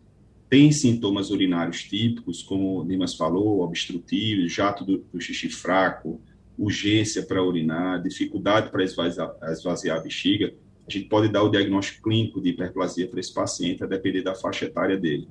tem 0.50 0.72
sintomas 0.72 1.30
urinários 1.30 1.84
típicos, 1.84 2.42
como 2.44 2.80
o 2.80 2.86
Dimas 2.86 3.16
falou, 3.16 3.62
obstrutivos, 3.62 4.54
jato 4.54 4.86
do, 4.86 5.00
do 5.12 5.20
xixi 5.20 5.50
fraco, 5.50 6.22
urgência 6.58 7.24
para 7.24 7.44
urinar, 7.44 8.02
dificuldade 8.02 8.70
para 8.70 8.84
esvaziar, 8.84 9.36
esvaziar 9.44 9.98
a 9.98 10.02
bexiga. 10.02 10.54
A 10.88 10.92
gente 10.92 11.08
pode 11.08 11.28
dar 11.28 11.44
o 11.44 11.50
diagnóstico 11.50 12.04
clínico 12.04 12.42
de 12.42 12.50
hiperplasia 12.50 13.08
para 13.08 13.20
esse 13.20 13.34
paciente, 13.34 13.84
a 13.84 13.88
depender 13.88 14.22
da 14.22 14.36
faixa 14.36 14.66
etária 14.66 14.98
dele. 14.98 15.28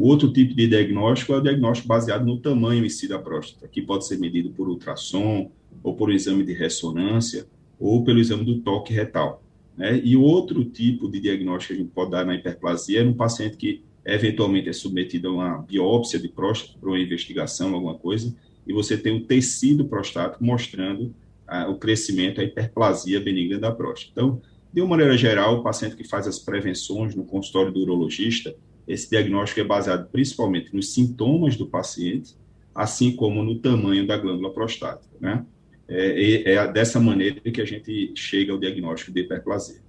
O 0.00 0.06
outro 0.06 0.32
tipo 0.32 0.54
de 0.54 0.66
diagnóstico 0.66 1.34
é 1.34 1.36
o 1.36 1.42
diagnóstico 1.42 1.86
baseado 1.86 2.24
no 2.24 2.38
tamanho 2.38 2.82
em 2.82 2.88
si 2.88 3.06
da 3.06 3.18
próstata, 3.18 3.68
que 3.68 3.82
pode 3.82 4.06
ser 4.06 4.18
medido 4.18 4.48
por 4.48 4.66
ultrassom, 4.66 5.50
ou 5.82 5.94
por 5.94 6.10
exame 6.10 6.42
de 6.42 6.54
ressonância, 6.54 7.46
ou 7.78 8.02
pelo 8.02 8.18
exame 8.18 8.42
do 8.42 8.62
toque 8.62 8.94
retal. 8.94 9.42
Né? 9.76 10.00
E 10.02 10.16
outro 10.16 10.64
tipo 10.64 11.06
de 11.06 11.20
diagnóstico 11.20 11.74
que 11.74 11.80
a 11.80 11.82
gente 11.84 11.92
pode 11.92 12.12
dar 12.12 12.24
na 12.24 12.34
hiperplasia 12.34 13.02
é 13.02 13.04
no 13.04 13.14
paciente 13.14 13.58
que 13.58 13.82
eventualmente 14.02 14.70
é 14.70 14.72
submetido 14.72 15.28
a 15.28 15.32
uma 15.32 15.58
biópsia 15.58 16.18
de 16.18 16.28
próstata 16.28 16.78
para 16.80 16.88
uma 16.88 16.98
investigação, 16.98 17.74
alguma 17.74 17.98
coisa, 17.98 18.34
e 18.66 18.72
você 18.72 18.96
tem 18.96 19.12
um 19.12 19.22
tecido 19.22 19.84
prostático 19.84 20.42
mostrando 20.42 21.14
ah, 21.46 21.68
o 21.68 21.76
crescimento, 21.76 22.40
a 22.40 22.44
hiperplasia 22.44 23.20
benigna 23.20 23.58
da 23.58 23.70
próstata. 23.70 24.12
Então, 24.12 24.40
de 24.72 24.80
uma 24.80 24.88
maneira 24.88 25.14
geral, 25.14 25.56
o 25.56 25.62
paciente 25.62 25.94
que 25.94 26.04
faz 26.04 26.26
as 26.26 26.38
prevenções 26.38 27.14
no 27.14 27.26
consultório 27.26 27.70
do 27.70 27.80
urologista, 27.80 28.56
esse 28.90 29.08
diagnóstico 29.08 29.60
é 29.60 29.64
baseado 29.64 30.08
principalmente 30.10 30.74
nos 30.74 30.92
sintomas 30.92 31.56
do 31.56 31.66
paciente, 31.66 32.34
assim 32.74 33.14
como 33.14 33.42
no 33.42 33.58
tamanho 33.60 34.06
da 34.06 34.16
glândula 34.16 34.52
prostática, 34.52 35.14
né? 35.20 35.44
É, 35.88 36.52
é 36.52 36.72
dessa 36.72 37.00
maneira 37.00 37.40
que 37.40 37.60
a 37.60 37.64
gente 37.64 38.12
chega 38.14 38.52
ao 38.52 38.58
diagnóstico 38.58 39.12
de 39.12 39.20
hiperplasia. 39.20 39.80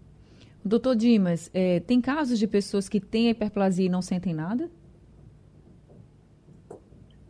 Doutor 0.63 0.96
Dimas, 0.96 1.50
é, 1.53 1.79
tem 1.79 2.00
casos 2.00 2.38
de 2.38 2.48
pessoas 2.48 2.88
que 2.88 3.00
têm 3.00 3.29
hiperplasia 3.29 3.86
e 3.86 3.89
não 3.89 4.01
sentem 4.01 4.34
nada? 4.34 4.70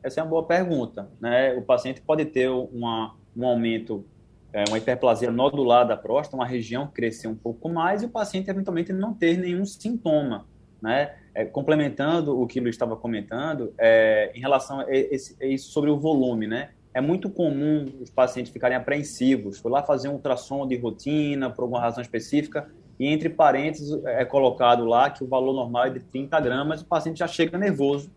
Essa 0.03 0.19
é 0.19 0.23
uma 0.23 0.29
boa 0.29 0.43
pergunta. 0.43 1.09
Né? 1.19 1.53
O 1.53 1.61
paciente 1.61 2.01
pode 2.01 2.25
ter 2.25 2.49
uma, 2.49 3.15
um 3.35 3.45
aumento, 3.45 4.05
é, 4.51 4.63
uma 4.67 4.77
hiperplasia 4.77 5.31
nodular 5.31 5.87
da 5.87 5.95
próstata, 5.95 6.35
uma 6.35 6.45
região 6.45 6.87
crescer 6.87 7.27
um 7.27 7.35
pouco 7.35 7.69
mais 7.69 8.01
e 8.01 8.05
o 8.05 8.09
paciente 8.09 8.49
eventualmente 8.49 8.91
não 8.91 9.13
ter 9.13 9.37
nenhum 9.37 9.65
sintoma. 9.65 10.45
Né? 10.81 11.13
É, 11.33 11.45
complementando 11.45 12.39
o 12.39 12.45
que 12.45 12.59
o 12.59 12.63
Luiz 12.63 12.75
estava 12.75 12.95
comentando, 12.95 13.73
é, 13.77 14.31
em 14.35 14.39
relação 14.39 14.81
a, 14.81 14.85
esse, 14.89 15.35
a 15.41 15.45
isso 15.45 15.71
sobre 15.71 15.89
o 15.89 15.97
volume, 15.97 16.45
né? 16.45 16.71
é 16.93 16.99
muito 16.99 17.29
comum 17.29 17.85
os 18.01 18.09
pacientes 18.09 18.51
ficarem 18.51 18.75
apreensivos. 18.75 19.59
Foi 19.59 19.71
lá 19.71 19.81
fazer 19.81 20.09
um 20.09 20.13
ultrassom 20.13 20.67
de 20.67 20.75
rotina, 20.77 21.49
por 21.49 21.63
alguma 21.63 21.79
razão 21.79 22.01
específica, 22.01 22.69
e 22.99 23.07
entre 23.07 23.29
parênteses 23.29 24.03
é 24.05 24.23
colocado 24.25 24.85
lá 24.85 25.09
que 25.09 25.23
o 25.23 25.27
valor 25.27 25.53
normal 25.53 25.85
é 25.85 25.89
de 25.89 25.99
30 26.01 26.39
gramas, 26.39 26.81
o 26.81 26.85
paciente 26.85 27.19
já 27.19 27.27
chega 27.27 27.57
nervoso. 27.57 28.11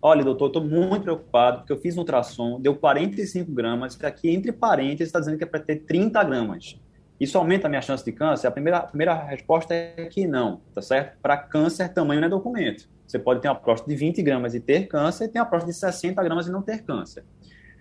Olha, 0.00 0.24
doutor, 0.24 0.48
estou 0.48 0.64
muito 0.64 1.02
preocupado, 1.02 1.58
porque 1.58 1.72
eu 1.72 1.78
fiz 1.78 1.96
um 1.96 2.00
ultrassom, 2.00 2.60
deu 2.60 2.74
45 2.74 3.50
gramas, 3.50 3.96
e 4.00 4.06
aqui 4.06 4.30
entre 4.30 4.52
parênteses 4.52 5.08
está 5.08 5.18
dizendo 5.18 5.38
que 5.38 5.44
é 5.44 5.46
para 5.46 5.60
ter 5.60 5.76
30 5.76 6.22
gramas. 6.24 6.78
Isso 7.18 7.38
aumenta 7.38 7.66
a 7.66 7.70
minha 7.70 7.80
chance 7.80 8.04
de 8.04 8.12
câncer? 8.12 8.46
A 8.46 8.50
primeira, 8.50 8.78
a 8.78 8.82
primeira 8.82 9.14
resposta 9.14 9.72
é 9.74 10.06
que 10.06 10.26
não, 10.26 10.60
tá 10.74 10.82
certo? 10.82 11.16
Para 11.22 11.36
câncer, 11.36 11.88
tamanho 11.88 12.20
não 12.20 12.26
é 12.26 12.30
documento. 12.30 12.88
Você 13.06 13.18
pode 13.18 13.40
ter 13.40 13.48
uma 13.48 13.54
próstata 13.54 13.90
de 13.90 13.96
20 13.96 14.22
gramas 14.22 14.54
e 14.54 14.60
ter 14.60 14.86
câncer, 14.86 15.24
e 15.24 15.28
ter 15.28 15.38
uma 15.38 15.46
próstata 15.46 15.72
de 15.72 15.78
60 15.78 16.22
gramas 16.22 16.46
e 16.46 16.50
não 16.50 16.60
ter 16.60 16.82
câncer. 16.82 17.24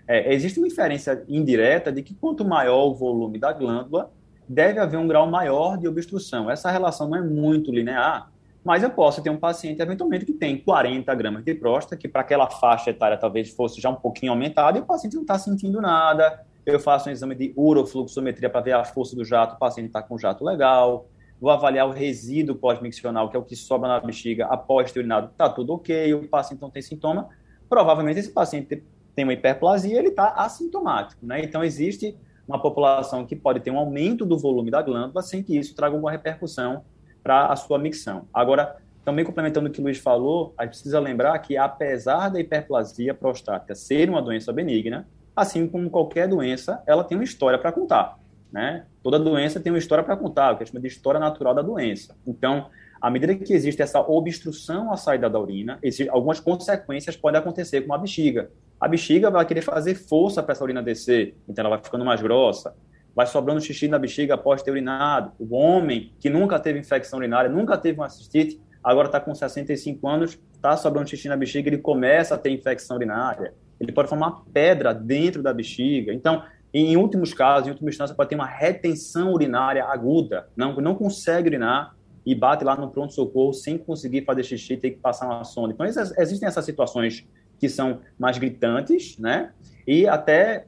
É, 0.07 0.33
existe 0.33 0.59
uma 0.59 0.67
inferência 0.67 1.23
indireta 1.27 1.91
de 1.91 2.01
que 2.03 2.13
quanto 2.13 2.45
maior 2.45 2.85
o 2.85 2.93
volume 2.93 3.39
da 3.39 3.51
glândula, 3.51 4.11
deve 4.47 4.79
haver 4.79 4.97
um 4.97 5.07
grau 5.07 5.27
maior 5.27 5.77
de 5.77 5.87
obstrução. 5.87 6.49
Essa 6.49 6.69
relação 6.69 7.09
não 7.09 7.17
é 7.17 7.21
muito 7.21 7.71
linear, 7.71 8.31
mas 8.63 8.83
eu 8.83 8.89
posso 8.89 9.21
ter 9.21 9.29
um 9.29 9.37
paciente, 9.37 9.81
eventualmente, 9.81 10.25
que 10.25 10.33
tem 10.33 10.57
40 10.57 11.13
gramas 11.15 11.43
de 11.43 11.53
próstata, 11.55 11.97
que 11.97 12.07
para 12.07 12.21
aquela 12.21 12.49
faixa 12.49 12.91
etária 12.91 13.17
talvez 13.17 13.49
fosse 13.49 13.81
já 13.81 13.89
um 13.89 13.95
pouquinho 13.95 14.31
aumentado, 14.31 14.77
e 14.77 14.81
o 14.81 14.85
paciente 14.85 15.15
não 15.15 15.23
está 15.23 15.37
sentindo 15.37 15.81
nada. 15.81 16.43
Eu 16.65 16.79
faço 16.79 17.09
um 17.09 17.11
exame 17.11 17.35
de 17.35 17.53
urofluxometria 17.55 18.49
para 18.49 18.61
ver 18.61 18.71
a 18.73 18.83
força 18.83 19.15
do 19.15 19.23
jato, 19.23 19.55
o 19.55 19.59
paciente 19.59 19.87
está 19.87 20.01
com 20.01 20.17
jato 20.17 20.43
legal. 20.43 21.07
Vou 21.39 21.51
avaliar 21.51 21.87
o 21.87 21.91
resíduo 21.91 22.55
pós-miccional, 22.55 23.29
que 23.29 23.35
é 23.35 23.39
o 23.39 23.43
que 23.43 23.55
sobra 23.55 23.87
na 23.87 23.99
bexiga 23.99 24.45
após 24.47 24.91
ter 24.91 24.99
urinado, 24.99 25.31
está 25.31 25.49
tudo 25.49 25.73
ok, 25.73 26.13
o 26.13 26.27
paciente 26.27 26.61
não 26.61 26.69
tem 26.69 26.81
sintoma. 26.81 27.29
Provavelmente 27.69 28.19
esse 28.19 28.31
paciente 28.31 28.83
tem 29.15 29.25
uma 29.25 29.33
hiperplasia, 29.33 29.97
ele 29.97 30.09
está 30.09 30.29
assintomático, 30.29 31.25
né? 31.25 31.41
Então, 31.43 31.63
existe 31.63 32.17
uma 32.47 32.61
população 32.61 33.25
que 33.25 33.35
pode 33.35 33.59
ter 33.59 33.71
um 33.71 33.77
aumento 33.77 34.25
do 34.25 34.37
volume 34.37 34.71
da 34.71 34.81
glândula 34.81 35.21
sem 35.21 35.41
que 35.43 35.57
isso 35.57 35.75
traga 35.75 35.95
alguma 35.95 36.11
repercussão 36.11 36.83
para 37.23 37.47
a 37.47 37.55
sua 37.55 37.79
micção. 37.79 38.27
Agora, 38.33 38.77
também 39.03 39.23
complementando 39.23 39.67
o 39.67 39.71
que 39.71 39.79
o 39.79 39.83
Luiz 39.83 39.97
falou, 39.97 40.53
a 40.57 40.63
gente 40.63 40.73
precisa 40.73 40.99
lembrar 40.99 41.37
que, 41.39 41.57
apesar 41.57 42.29
da 42.29 42.39
hiperplasia 42.39 43.13
prostática 43.13 43.73
ser 43.73 44.09
uma 44.09 44.21
doença 44.21 44.51
benigna, 44.51 45.07
assim 45.35 45.67
como 45.67 45.89
qualquer 45.89 46.27
doença, 46.27 46.81
ela 46.87 47.03
tem 47.03 47.17
uma 47.17 47.23
história 47.23 47.59
para 47.59 47.71
contar. 47.71 48.17
Né? 48.51 48.85
Toda 49.03 49.19
doença 49.19 49.59
tem 49.59 49.71
uma 49.71 49.77
história 49.77 50.03
para 50.03 50.15
contar, 50.15 50.53
o 50.53 50.57
que 50.57 50.63
a 50.63 50.65
gente 50.65 50.73
chama 50.73 50.81
de 50.81 50.87
história 50.87 51.19
natural 51.19 51.53
da 51.53 51.61
doença. 51.61 52.15
Então, 52.25 52.67
à 53.01 53.09
medida 53.09 53.35
que 53.35 53.53
existe 53.53 53.81
essa 53.81 53.99
obstrução 53.99 54.91
à 54.91 54.97
saída 54.97 55.29
da 55.29 55.39
urina, 55.39 55.77
algumas 56.09 56.39
consequências 56.39 57.17
podem 57.17 57.39
acontecer 57.39 57.81
com 57.81 57.93
a 57.93 57.97
bexiga. 57.97 58.49
A 58.79 58.87
bexiga 58.87 59.29
vai 59.29 59.45
querer 59.45 59.61
fazer 59.61 59.95
força 59.95 60.41
para 60.41 60.53
essa 60.53 60.63
urina 60.63 60.81
descer, 60.81 61.35
então 61.47 61.65
ela 61.65 61.75
vai 61.75 61.83
ficando 61.83 62.05
mais 62.05 62.21
grossa, 62.21 62.75
vai 63.13 63.25
sobrando 63.25 63.61
xixi 63.61 63.87
na 63.87 63.99
bexiga 63.99 64.33
após 64.33 64.61
ter 64.61 64.71
urinado. 64.71 65.31
O 65.39 65.55
homem 65.55 66.13
que 66.19 66.29
nunca 66.29 66.59
teve 66.59 66.79
infecção 66.79 67.19
urinária, 67.19 67.49
nunca 67.49 67.77
teve 67.77 67.99
uma 67.99 68.09
cistite, 68.09 68.59
agora 68.83 69.07
está 69.07 69.19
com 69.19 69.33
65 69.33 70.07
anos, 70.07 70.39
está 70.53 70.75
sobrando 70.75 71.09
xixi 71.09 71.27
na 71.27 71.37
bexiga, 71.37 71.69
ele 71.69 71.77
começa 71.77 72.35
a 72.35 72.37
ter 72.37 72.49
infecção 72.51 72.97
urinária. 72.97 73.53
Ele 73.79 73.91
pode 73.91 74.09
formar 74.09 74.43
pedra 74.53 74.93
dentro 74.93 75.43
da 75.43 75.53
bexiga. 75.53 76.13
Então, 76.13 76.43
em 76.73 76.97
últimos 76.97 77.33
casos, 77.33 77.67
em 77.67 77.71
última 77.71 77.89
instância, 77.89 78.15
pode 78.15 78.29
ter 78.29 78.35
uma 78.35 78.45
retenção 78.45 79.33
urinária 79.33 79.83
aguda, 79.85 80.47
não, 80.55 80.75
não 80.75 80.95
consegue 80.95 81.47
urinar, 81.47 81.95
e 82.25 82.33
bate 82.33 82.63
lá 82.63 82.75
no 82.75 82.89
pronto-socorro 82.89 83.53
sem 83.53 83.77
conseguir 83.77 84.25
fazer 84.25 84.43
xixi, 84.43 84.75
tem 84.75 84.91
que 84.91 84.99
passar 84.99 85.27
uma 85.27 85.43
sonda. 85.43 85.73
Então, 85.73 85.85
existem 85.85 86.47
essas 86.47 86.65
situações 86.65 87.25
que 87.59 87.69
são 87.69 88.01
mais 88.17 88.37
gritantes, 88.37 89.17
né? 89.19 89.53
E 89.87 90.07
até 90.07 90.65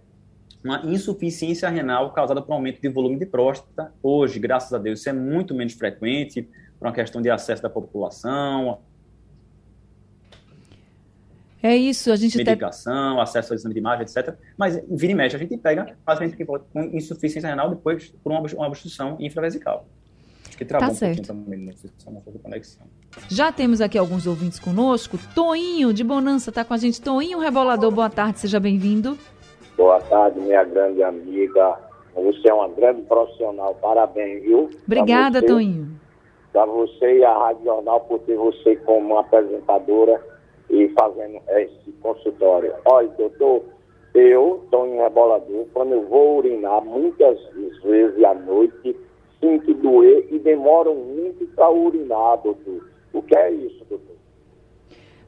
uma 0.63 0.81
insuficiência 0.85 1.67
renal 1.69 2.13
causada 2.13 2.41
por 2.41 2.53
aumento 2.53 2.79
de 2.81 2.89
volume 2.89 3.17
de 3.17 3.25
próstata. 3.25 3.91
Hoje, 4.03 4.39
graças 4.39 4.73
a 4.73 4.77
Deus, 4.77 4.99
isso 4.99 5.09
é 5.09 5.13
muito 5.13 5.53
menos 5.55 5.73
frequente, 5.73 6.47
por 6.79 6.87
uma 6.87 6.93
questão 6.93 7.21
de 7.21 7.29
acesso 7.29 7.63
da 7.63 7.69
população. 7.69 8.79
É 11.61 11.75
isso, 11.75 12.11
a 12.11 12.15
gente 12.15 12.37
medicação, 12.37 13.13
até... 13.13 13.23
acesso 13.23 13.53
ao 13.53 13.55
exame 13.57 13.73
de 13.73 13.79
imagem, 13.79 14.03
etc. 14.03 14.35
Mas, 14.57 14.79
vira 14.89 15.13
e 15.13 15.15
mexe, 15.15 15.35
a 15.35 15.39
gente 15.39 15.57
pega 15.57 15.95
paciente 16.05 16.37
com 16.45 16.59
insuficiência 16.93 17.49
renal 17.49 17.69
depois 17.69 18.13
por 18.23 18.31
uma 18.31 18.67
obstrução 18.67 19.17
infravesical 19.19 19.87
que 20.57 20.65
travou 20.65 20.87
tá 20.87 20.93
um 20.93 20.95
certo. 20.95 21.27
também, 21.27 21.59
não 21.59 21.73
sei 21.73 21.89
se 21.95 22.09
é 22.09 22.39
conexão. 22.39 22.87
Já 23.29 23.51
temos 23.51 23.79
aqui 23.79 23.97
alguns 23.97 24.25
ouvintes 24.25 24.59
conosco. 24.59 25.17
Toinho, 25.35 25.93
de 25.93 26.03
Bonança, 26.03 26.49
está 26.49 26.65
com 26.65 26.73
a 26.73 26.77
gente. 26.77 26.99
Toinho 26.99 27.39
Rebolador, 27.39 27.91
boa 27.91 28.09
tarde, 28.09 28.39
seja 28.39 28.59
bem-vindo. 28.59 29.17
Boa 29.77 30.01
tarde, 30.01 30.39
minha 30.39 30.63
grande 30.63 31.03
amiga. 31.03 31.77
Você 32.15 32.49
é 32.49 32.53
uma 32.53 32.67
grande 32.69 33.03
profissional, 33.03 33.75
parabéns, 33.75 34.41
viu? 34.41 34.69
Obrigada, 34.85 35.39
você, 35.39 35.45
Toinho. 35.45 35.99
Para 36.51 36.65
você 36.65 37.19
e 37.19 37.23
a 37.23 37.37
Rádio 37.37 37.63
Jornal 37.63 38.01
por 38.01 38.19
ter 38.19 38.35
você 38.35 38.75
como 38.77 39.17
apresentadora 39.19 40.19
e 40.69 40.89
fazendo 40.89 41.41
esse 41.50 41.91
consultório. 42.01 42.74
Olha, 42.86 43.07
doutor, 43.09 43.63
eu, 44.13 44.65
Toinho 44.71 45.01
Rebolador, 45.01 45.65
quando 45.74 45.93
eu 45.93 46.07
vou 46.07 46.38
urinar 46.38 46.83
muitas 46.83 47.39
vezes 47.83 48.24
à 48.24 48.33
noite, 48.33 48.95
sinto 49.39 49.74
doer 49.75 50.27
e 50.31 50.39
demoram 50.39 50.95
muito 50.95 51.45
para 51.47 51.69
urinar, 51.71 52.41
doutor. 52.41 52.89
O 53.13 53.21
que 53.21 53.38
é 53.38 53.51
isso, 53.51 53.86
doutor? 53.89 54.15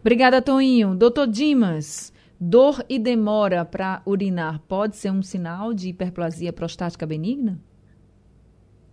Obrigada, 0.01 0.41
Toinho. 0.41 0.95
Doutor 0.95 1.27
Dimas, 1.27 2.13
dor 2.39 2.83
e 2.89 2.97
demora 2.97 3.65
para 3.65 4.01
urinar 4.05 4.61
pode 4.67 4.95
ser 4.95 5.11
um 5.11 5.21
sinal 5.21 5.73
de 5.73 5.89
hiperplasia 5.89 6.53
prostática 6.53 7.05
benigna? 7.05 7.59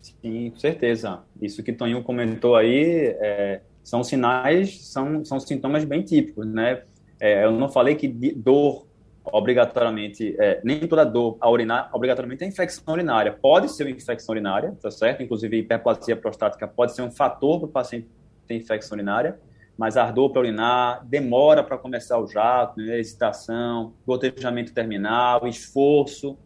Sim, 0.00 0.50
com 0.50 0.58
certeza. 0.58 1.22
Isso 1.40 1.62
que 1.62 1.72
Toninho 1.72 2.02
comentou 2.02 2.54
aí 2.54 3.16
é, 3.18 3.60
são 3.86 4.02
sinais, 4.02 4.84
são, 4.88 5.24
são 5.24 5.38
sintomas 5.38 5.84
bem 5.84 6.02
típicos, 6.02 6.44
né? 6.44 6.82
É, 7.20 7.44
eu 7.44 7.52
não 7.52 7.68
falei 7.68 7.94
que 7.94 8.08
dor 8.08 8.84
obrigatoriamente, 9.22 10.34
é, 10.40 10.60
nem 10.64 10.80
toda 10.88 11.04
dor 11.04 11.36
a 11.40 11.48
urinar, 11.48 11.88
obrigatoriamente 11.92 12.42
é 12.42 12.48
infecção 12.48 12.94
urinária. 12.94 13.38
Pode 13.40 13.70
ser 13.70 13.84
uma 13.84 13.92
infecção 13.92 14.32
urinária, 14.32 14.76
tá 14.82 14.90
certo? 14.90 15.22
Inclusive, 15.22 15.58
hiperplasia 15.58 16.16
prostática 16.16 16.66
pode 16.66 16.96
ser 16.96 17.02
um 17.02 17.12
fator 17.12 17.60
para 17.60 17.68
o 17.68 17.70
paciente 17.70 18.08
ter 18.48 18.56
infecção 18.56 18.96
urinária, 18.96 19.38
mas 19.78 19.96
ardor 19.96 20.30
para 20.30 20.40
urinar, 20.40 21.06
demora 21.06 21.62
para 21.62 21.78
começar 21.78 22.18
o 22.18 22.26
jato, 22.26 22.80
né, 22.80 22.98
hesitação, 22.98 23.94
gotejamento 24.04 24.74
terminal, 24.74 25.46
esforço, 25.46 26.36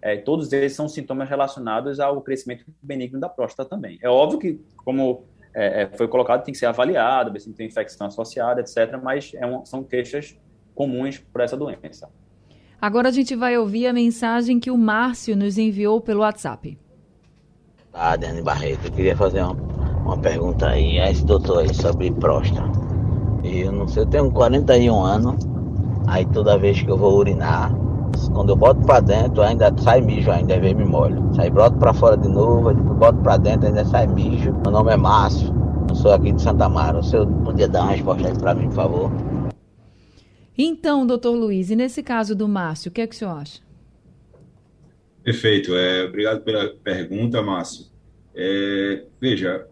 é, 0.00 0.16
todos 0.16 0.52
eles 0.52 0.74
são 0.74 0.88
sintomas 0.88 1.28
relacionados 1.28 1.98
ao 1.98 2.20
crescimento 2.20 2.64
benigno 2.80 3.18
da 3.18 3.28
próstata 3.28 3.68
também. 3.68 3.98
É 4.00 4.08
óbvio 4.08 4.38
que, 4.38 4.60
como 4.76 5.24
é, 5.54 5.82
é 5.82 5.86
foi 5.96 6.08
colocado, 6.08 6.44
tem 6.44 6.52
que 6.52 6.58
ser 6.58 6.66
avaliado, 6.66 7.32
ver 7.32 7.40
se 7.40 7.48
não 7.48 7.54
tem 7.54 7.66
infecção 7.66 8.06
associada, 8.06 8.60
etc., 8.60 8.98
mas 9.02 9.32
é 9.34 9.46
um, 9.46 9.64
são 9.64 9.82
queixas 9.82 10.36
comuns 10.74 11.18
por 11.18 11.40
essa 11.40 11.56
doença. 11.56 12.08
Agora 12.80 13.08
a 13.08 13.12
gente 13.12 13.34
vai 13.34 13.56
ouvir 13.56 13.86
a 13.86 13.92
mensagem 13.92 14.60
que 14.60 14.70
o 14.70 14.76
Márcio 14.76 15.36
nos 15.36 15.56
enviou 15.56 16.00
pelo 16.00 16.20
WhatsApp. 16.20 16.78
Ah, 17.92 18.16
Dani 18.16 18.42
Barreto, 18.42 18.86
eu 18.86 18.92
queria 18.92 19.16
fazer 19.16 19.40
uma, 19.40 19.54
uma 20.04 20.18
pergunta 20.18 20.68
aí 20.68 20.98
a 20.98 21.10
esse 21.10 21.24
doutor 21.24 21.60
aí 21.60 21.72
sobre 21.72 22.10
próstata. 22.10 22.68
Eu 23.44 23.70
não 23.70 23.86
sei, 23.86 24.02
eu 24.02 24.06
tenho 24.06 24.30
41 24.32 25.02
anos, 25.02 25.46
aí 26.06 26.26
toda 26.26 26.58
vez 26.58 26.82
que 26.82 26.90
eu 26.90 26.96
vou 26.96 27.16
urinar, 27.16 27.72
quando 28.28 28.50
eu 28.50 28.56
boto 28.56 28.80
pra 28.86 29.00
dentro, 29.00 29.42
ainda 29.42 29.72
sai 29.78 30.00
mijo, 30.00 30.30
ainda 30.30 30.58
vem 30.58 30.74
me 30.74 30.84
molho. 30.84 31.34
Sai 31.34 31.50
broto 31.50 31.78
pra 31.78 31.92
fora 31.92 32.16
de 32.16 32.28
novo, 32.28 32.72
depois 32.72 32.98
boto 32.98 33.18
pra 33.18 33.36
dentro, 33.36 33.66
ainda 33.66 33.84
sai 33.84 34.06
mijo. 34.06 34.52
Meu 34.64 34.72
nome 34.72 34.92
é 34.92 34.96
Márcio, 34.96 35.52
eu 35.88 35.94
sou 35.94 36.12
aqui 36.12 36.32
de 36.32 36.42
Santa 36.42 36.68
Mara. 36.68 36.98
O 36.98 37.02
senhor 37.02 37.26
podia 37.44 37.68
dar 37.68 37.82
uma 37.82 37.92
resposta 37.92 38.28
aí 38.28 38.38
pra 38.38 38.54
mim, 38.54 38.68
por 38.68 38.74
favor? 38.74 39.10
Então, 40.56 41.06
doutor 41.06 41.32
Luiz, 41.32 41.70
e 41.70 41.76
nesse 41.76 42.02
caso 42.02 42.34
do 42.34 42.46
Márcio, 42.46 42.88
o 42.88 42.92
que 42.92 43.00
é 43.00 43.06
que 43.06 43.14
o 43.14 43.18
senhor 43.18 43.32
acha? 43.32 43.60
Perfeito. 45.22 45.74
É, 45.74 46.04
obrigado 46.04 46.42
pela 46.42 46.68
pergunta, 46.82 47.42
Márcio. 47.42 47.86
É, 48.34 49.04
veja, 49.20 49.66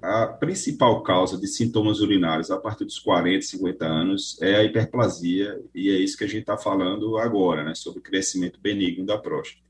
a 0.00 0.26
principal 0.26 1.02
causa 1.02 1.36
de 1.36 1.46
sintomas 1.46 2.00
urinários 2.00 2.50
a 2.50 2.58
partir 2.58 2.84
dos 2.84 2.98
40, 2.98 3.42
50 3.42 3.84
anos 3.84 4.38
é 4.40 4.56
a 4.56 4.64
hiperplasia, 4.64 5.60
e 5.74 5.90
é 5.90 5.98
isso 5.98 6.16
que 6.16 6.24
a 6.24 6.28
gente 6.28 6.40
está 6.40 6.56
falando 6.56 7.18
agora, 7.18 7.64
né, 7.64 7.74
sobre 7.74 7.98
o 7.98 8.02
crescimento 8.02 8.60
benigno 8.60 9.04
da 9.04 9.18
próstata. 9.18 9.62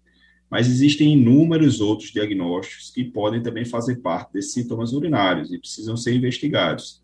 Mas 0.50 0.66
existem 0.66 1.12
inúmeros 1.12 1.80
outros 1.80 2.10
diagnósticos 2.10 2.90
que 2.90 3.04
podem 3.04 3.42
também 3.42 3.64
fazer 3.64 3.96
parte 3.96 4.32
desses 4.32 4.52
sintomas 4.52 4.92
urinários 4.92 5.52
e 5.52 5.58
precisam 5.58 5.96
ser 5.96 6.14
investigados. 6.14 7.02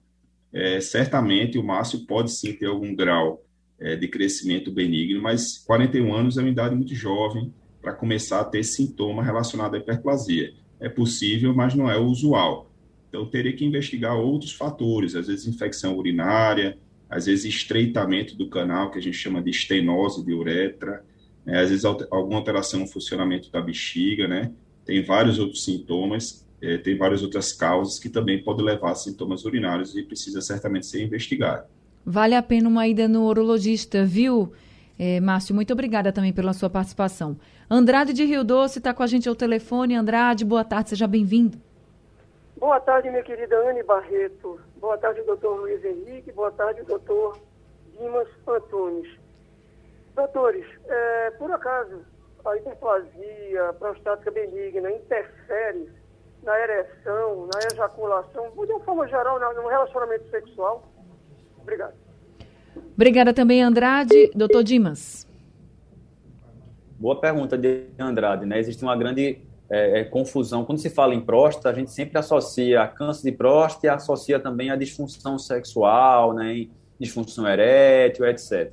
É, 0.52 0.80
certamente 0.80 1.58
o 1.58 1.64
Márcio 1.64 2.06
pode 2.06 2.30
sim 2.30 2.54
ter 2.54 2.66
algum 2.66 2.94
grau 2.94 3.44
é, 3.78 3.96
de 3.96 4.08
crescimento 4.08 4.70
benigno, 4.70 5.20
mas 5.20 5.58
41 5.58 6.14
anos 6.14 6.38
é 6.38 6.40
uma 6.40 6.48
idade 6.48 6.74
muito 6.74 6.94
jovem 6.94 7.52
para 7.82 7.92
começar 7.92 8.40
a 8.40 8.44
ter 8.44 8.62
sintoma 8.64 9.22
relacionado 9.22 9.74
à 9.74 9.78
hiperplasia. 9.78 10.54
É 10.80 10.88
possível, 10.88 11.54
mas 11.54 11.74
não 11.74 11.90
é 11.90 11.98
o 11.98 12.06
usual. 12.06 12.70
Então, 13.14 13.24
teria 13.24 13.52
que 13.52 13.64
investigar 13.64 14.16
outros 14.16 14.50
fatores, 14.50 15.14
às 15.14 15.28
vezes 15.28 15.46
infecção 15.46 15.96
urinária, 15.96 16.76
às 17.08 17.26
vezes 17.26 17.44
estreitamento 17.44 18.34
do 18.34 18.48
canal, 18.48 18.90
que 18.90 18.98
a 18.98 19.00
gente 19.00 19.16
chama 19.16 19.40
de 19.40 19.50
estenose 19.50 20.24
de 20.24 20.32
uretra, 20.32 21.04
né? 21.46 21.60
às 21.60 21.70
vezes 21.70 21.84
alguma 21.84 22.38
alteração 22.38 22.80
no 22.80 22.88
funcionamento 22.88 23.52
da 23.52 23.60
bexiga, 23.60 24.26
né? 24.26 24.50
Tem 24.84 25.00
vários 25.00 25.38
outros 25.38 25.62
sintomas, 25.62 26.44
é, 26.60 26.76
tem 26.76 26.98
várias 26.98 27.22
outras 27.22 27.52
causas 27.52 28.00
que 28.00 28.08
também 28.08 28.42
podem 28.42 28.64
levar 28.64 28.90
a 28.90 28.94
sintomas 28.96 29.44
urinários 29.44 29.94
e 29.94 30.02
precisa 30.02 30.40
certamente 30.40 30.84
ser 30.84 31.04
investigado. 31.04 31.68
Vale 32.04 32.34
a 32.34 32.42
pena 32.42 32.68
uma 32.68 32.88
ida 32.88 33.06
no 33.06 33.28
urologista, 33.28 34.04
viu, 34.04 34.52
é, 34.98 35.20
Márcio? 35.20 35.54
Muito 35.54 35.72
obrigada 35.72 36.10
também 36.10 36.32
pela 36.32 36.52
sua 36.52 36.68
participação. 36.68 37.38
Andrade 37.70 38.12
de 38.12 38.24
Rio 38.24 38.42
Doce 38.42 38.78
está 38.78 38.92
com 38.92 39.04
a 39.04 39.06
gente 39.06 39.28
ao 39.28 39.36
telefone. 39.36 39.94
Andrade, 39.94 40.44
boa 40.44 40.64
tarde, 40.64 40.90
seja 40.90 41.06
bem-vindo. 41.06 41.62
Boa 42.56 42.80
tarde, 42.80 43.10
minha 43.10 43.22
querida 43.22 43.56
Anne 43.68 43.82
Barreto. 43.82 44.60
Boa 44.76 44.96
tarde, 44.96 45.22
doutor 45.22 45.56
Luiz 45.60 45.84
Henrique. 45.84 46.32
Boa 46.32 46.52
tarde, 46.52 46.82
doutor 46.82 47.38
Dimas 47.92 48.28
Antunes. 48.46 49.08
Doutores, 50.14 50.64
é, 50.86 51.30
por 51.32 51.50
acaso 51.50 52.04
a 52.44 52.56
hiperplasia 52.56 53.72
prostática 53.78 54.30
benigna 54.30 54.90
interfere 54.90 55.90
na 56.42 56.60
ereção, 56.60 57.48
na 57.52 57.58
ejaculação, 57.72 58.50
de 58.50 58.72
uma 58.72 58.80
forma 58.80 59.08
geral, 59.08 59.40
no 59.40 59.68
relacionamento 59.68 60.28
sexual? 60.30 60.86
Obrigado. 61.60 61.94
Obrigada 62.94 63.32
também, 63.32 63.62
Andrade. 63.62 64.30
Doutor 64.34 64.62
Dimas. 64.62 65.26
Boa 66.98 67.18
pergunta 67.18 67.58
de 67.58 67.86
Andrade, 67.98 68.46
né? 68.46 68.58
Existe 68.58 68.82
uma 68.84 68.96
grande 68.96 69.40
é, 69.70 70.00
é, 70.00 70.04
confusão. 70.04 70.64
Quando 70.64 70.78
se 70.78 70.90
fala 70.90 71.14
em 71.14 71.20
próstata, 71.20 71.70
a 71.70 71.72
gente 71.72 71.90
sempre 71.90 72.18
associa 72.18 72.86
câncer 72.86 73.30
de 73.30 73.36
próstata 73.36 73.86
e 73.86 73.90
associa 73.90 74.38
também 74.38 74.70
a 74.70 74.76
disfunção 74.76 75.38
sexual, 75.38 76.34
né? 76.34 76.66
Disfunção 76.98 77.46
erétil, 77.48 78.26
etc. 78.26 78.72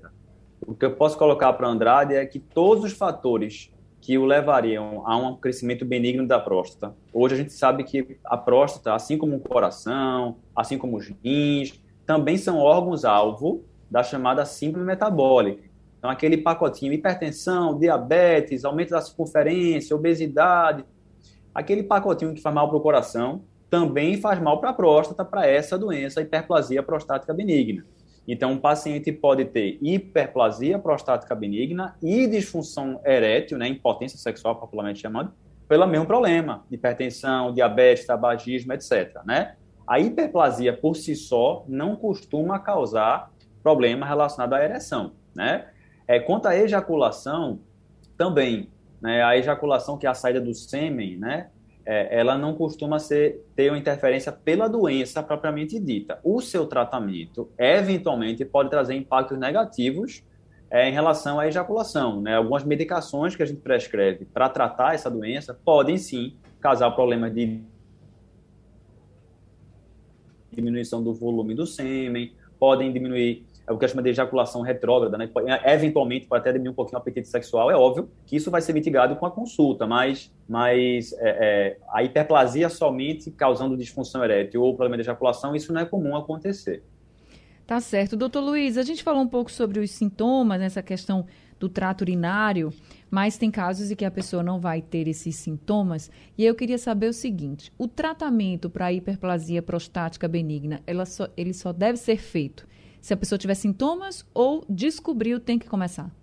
O 0.66 0.76
que 0.76 0.86
eu 0.86 0.96
posso 0.96 1.18
colocar 1.18 1.54
para 1.54 1.68
Andrade 1.68 2.14
é 2.14 2.26
que 2.26 2.40
todos 2.40 2.84
os 2.84 2.94
fatores 2.94 3.72
que 4.00 4.18
o 4.18 4.26
levariam 4.26 5.04
a 5.06 5.16
um 5.16 5.36
crescimento 5.36 5.86
benigno 5.86 6.28
da 6.28 6.40
próstata. 6.40 6.96
Hoje 7.14 7.36
a 7.36 7.38
gente 7.38 7.54
sabe 7.54 7.84
que 7.84 8.18
a 8.26 8.36
próstata, 8.36 8.96
assim 8.96 9.18
como 9.18 9.36
o 9.36 9.40
coração, 9.40 10.38
assim 10.56 10.78
como 10.78 10.98
os 10.98 11.08
rins, 11.24 11.80
também 12.06 12.36
são 12.38 12.58
órgãos-alvo 12.58 13.64
da 13.90 14.02
chamada 14.02 14.44
síndrome 14.44 14.86
metabólica. 14.86 15.71
Então, 16.02 16.10
aquele 16.10 16.36
pacotinho, 16.36 16.92
hipertensão, 16.92 17.78
diabetes, 17.78 18.66
aumento 18.66 18.90
da 18.90 19.02
circunferência, 19.02 19.96
obesidade, 19.96 20.84
aquele 21.54 21.84
pacotinho 21.84 22.34
que 22.34 22.42
faz 22.42 22.56
mal 22.56 22.68
para 22.68 22.78
o 22.78 22.82
coração, 22.82 23.44
também 23.70 24.18
faz 24.18 24.42
mal 24.42 24.60
para 24.60 24.72
a 24.72 24.74
próstata, 24.74 25.24
para 25.24 25.46
essa 25.46 25.78
doença, 25.78 26.20
hiperplasia 26.20 26.82
prostática 26.82 27.32
benigna. 27.32 27.86
Então, 28.28 28.54
um 28.54 28.58
paciente 28.58 29.12
pode 29.12 29.46
ter 29.46 29.78
hiperplasia 29.80 30.80
prostática 30.80 31.36
benigna 31.36 31.96
e 32.02 32.26
disfunção 32.26 33.00
erétil, 33.06 33.60
né, 33.60 33.68
impotência 33.68 34.18
sexual 34.18 34.56
popularmente 34.56 35.02
chamada, 35.02 35.32
pelo 35.68 35.86
mesmo 35.86 36.08
problema, 36.08 36.66
hipertensão, 36.72 37.54
diabetes, 37.54 38.08
tabagismo, 38.08 38.74
etc. 38.74 39.22
Né? 39.24 39.56
A 39.88 40.00
hiperplasia 40.00 40.76
por 40.76 40.96
si 40.96 41.16
só 41.16 41.64
não 41.68 41.96
costuma 41.96 42.58
causar 42.58 43.32
problema 43.62 44.04
relacionado 44.04 44.54
à 44.54 44.64
ereção. 44.64 45.12
Né? 45.36 45.68
É, 46.12 46.20
quanto 46.20 46.46
à 46.46 46.54
ejaculação, 46.58 47.62
também, 48.18 48.68
né, 49.02 49.24
a 49.24 49.38
ejaculação 49.38 49.98
que 49.98 50.06
é 50.06 50.10
a 50.10 50.14
saída 50.14 50.42
do 50.42 50.54
sêmen, 50.54 51.16
né, 51.16 51.48
é, 51.86 52.20
ela 52.20 52.38
não 52.38 52.54
costuma 52.54 53.00
ser, 53.00 53.46
ter 53.56 53.72
uma 53.72 53.78
interferência 53.78 54.30
pela 54.30 54.68
doença 54.68 55.24
propriamente 55.24 55.80
dita. 55.80 56.20
O 56.22 56.42
seu 56.42 56.66
tratamento, 56.66 57.50
eventualmente, 57.58 58.44
pode 58.44 58.70
trazer 58.70 58.94
impactos 58.94 59.40
negativos 59.40 60.22
é, 60.70 60.90
em 60.90 60.92
relação 60.92 61.40
à 61.40 61.48
ejaculação. 61.48 62.20
Né? 62.20 62.36
Algumas 62.36 62.66
medicações 62.66 63.34
que 63.34 63.44
a 63.44 63.46
gente 63.46 63.62
prescreve 63.62 64.26
para 64.26 64.50
tratar 64.50 64.94
essa 64.94 65.10
doença 65.10 65.58
podem 65.64 65.98
sim 65.98 66.36
causar 66.60 66.92
problemas 66.92 67.34
de 67.34 67.62
diminuição 70.52 71.02
do 71.02 71.14
volume 71.14 71.56
do 71.56 71.66
sêmen, 71.66 72.34
podem 72.60 72.92
diminuir 72.92 73.46
é 73.72 73.74
o 73.74 73.78
que 73.78 73.86
a 73.86 73.88
gente 73.88 73.96
chama 73.96 74.04
de 74.04 74.10
ejaculação 74.10 74.62
retrógrada, 74.62 75.18
né? 75.18 75.30
Eventualmente 75.66 76.28
pode 76.28 76.42
até 76.42 76.52
diminuir 76.52 76.74
um 76.74 76.76
pouquinho 76.76 76.98
o 76.98 77.02
apetite 77.02 77.28
sexual, 77.28 77.72
é 77.72 77.76
óbvio 77.76 78.10
que 78.26 78.36
isso 78.36 78.52
vai 78.52 78.62
ser 78.62 78.74
mitigado 78.74 79.16
com 79.16 79.26
a 79.26 79.32
consulta, 79.32 79.88
mas, 79.88 80.32
mas 80.48 81.14
é, 81.14 81.18
é, 81.20 81.78
a 81.92 82.04
hiperplasia 82.04 82.70
somente 82.70 83.32
causando 83.32 83.78
disfunção 83.78 84.24
erétil 84.24 84.62
ou 84.62 84.76
problema 84.76 84.98
de 84.98 85.02
ejaculação, 85.02 85.56
isso 85.56 85.72
não 85.72 85.82
é 85.82 85.86
comum 85.86 86.16
acontecer. 86.16 86.84
Tá 87.66 87.80
certo. 87.80 88.18
Doutor 88.18 88.42
Luiz, 88.42 88.78
a 88.78 88.84
gente 88.84 89.02
falou 89.02 89.22
um 89.22 89.28
pouco 89.28 89.50
sobre 89.50 89.80
os 89.80 89.92
sintomas, 89.92 90.60
nessa 90.60 90.84
questão 90.84 91.26
do 91.58 91.70
trato 91.70 92.02
urinário, 92.02 92.74
mas 93.10 93.38
tem 93.38 93.50
casos 93.50 93.92
em 93.92 93.96
que 93.96 94.04
a 94.04 94.12
pessoa 94.12 94.44
não 94.44 94.60
vai 94.60 94.82
ter 94.82 95.08
esses 95.08 95.38
sintomas. 95.38 96.12
E 96.38 96.44
eu 96.44 96.54
queria 96.54 96.78
saber 96.78 97.08
o 97.08 97.14
seguinte: 97.14 97.72
o 97.78 97.88
tratamento 97.88 98.70
para 98.70 98.88
a 98.88 98.94
hiperplasia 98.94 99.62
prostática 99.62 100.28
benigna, 100.28 100.82
só, 101.06 101.30
ele 101.38 101.54
só 101.54 101.72
deve 101.72 101.98
ser 101.98 102.18
feito 102.18 102.68
se 103.02 103.14
a 103.14 103.18
pessoa 103.18 103.40
tiver 103.40 103.56
sintomas 103.56 104.24
ou 104.34 104.64
descobriu, 104.70 105.40
tem 105.40 105.58
que 105.58 105.68
começar? 105.68 106.16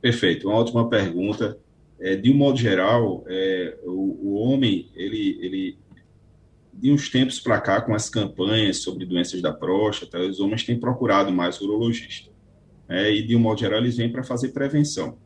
Perfeito, 0.00 0.48
uma 0.48 0.56
ótima 0.56 0.88
pergunta. 0.88 1.58
É, 2.00 2.16
de 2.16 2.32
um 2.32 2.34
modo 2.34 2.58
geral, 2.58 3.22
é, 3.28 3.78
o, 3.84 4.30
o, 4.30 4.34
homem, 4.34 4.90
ele, 4.96 5.38
ele, 5.40 5.78
de 6.72 6.90
uns 6.90 7.08
tempos 7.08 7.38
para 7.38 7.60
cá, 7.60 7.80
com 7.80 7.94
as 7.94 8.10
campanhas 8.10 8.78
sobre 8.78 9.06
doenças 9.06 9.40
da 9.40 9.52
próstata, 9.52 10.18
os 10.18 10.40
homens 10.40 10.64
têm 10.64 10.80
procurado 10.80 11.30
mais 11.30 11.60
urologista. 11.60 12.32
É, 12.88 13.12
e, 13.12 13.22
de 13.22 13.36
um 13.36 13.38
modo 13.38 13.60
geral, 13.60 13.78
eles 13.78 13.96
vêm 13.96 14.10
para 14.10 14.24
fazer 14.24 14.48
prevenção. 14.48 15.18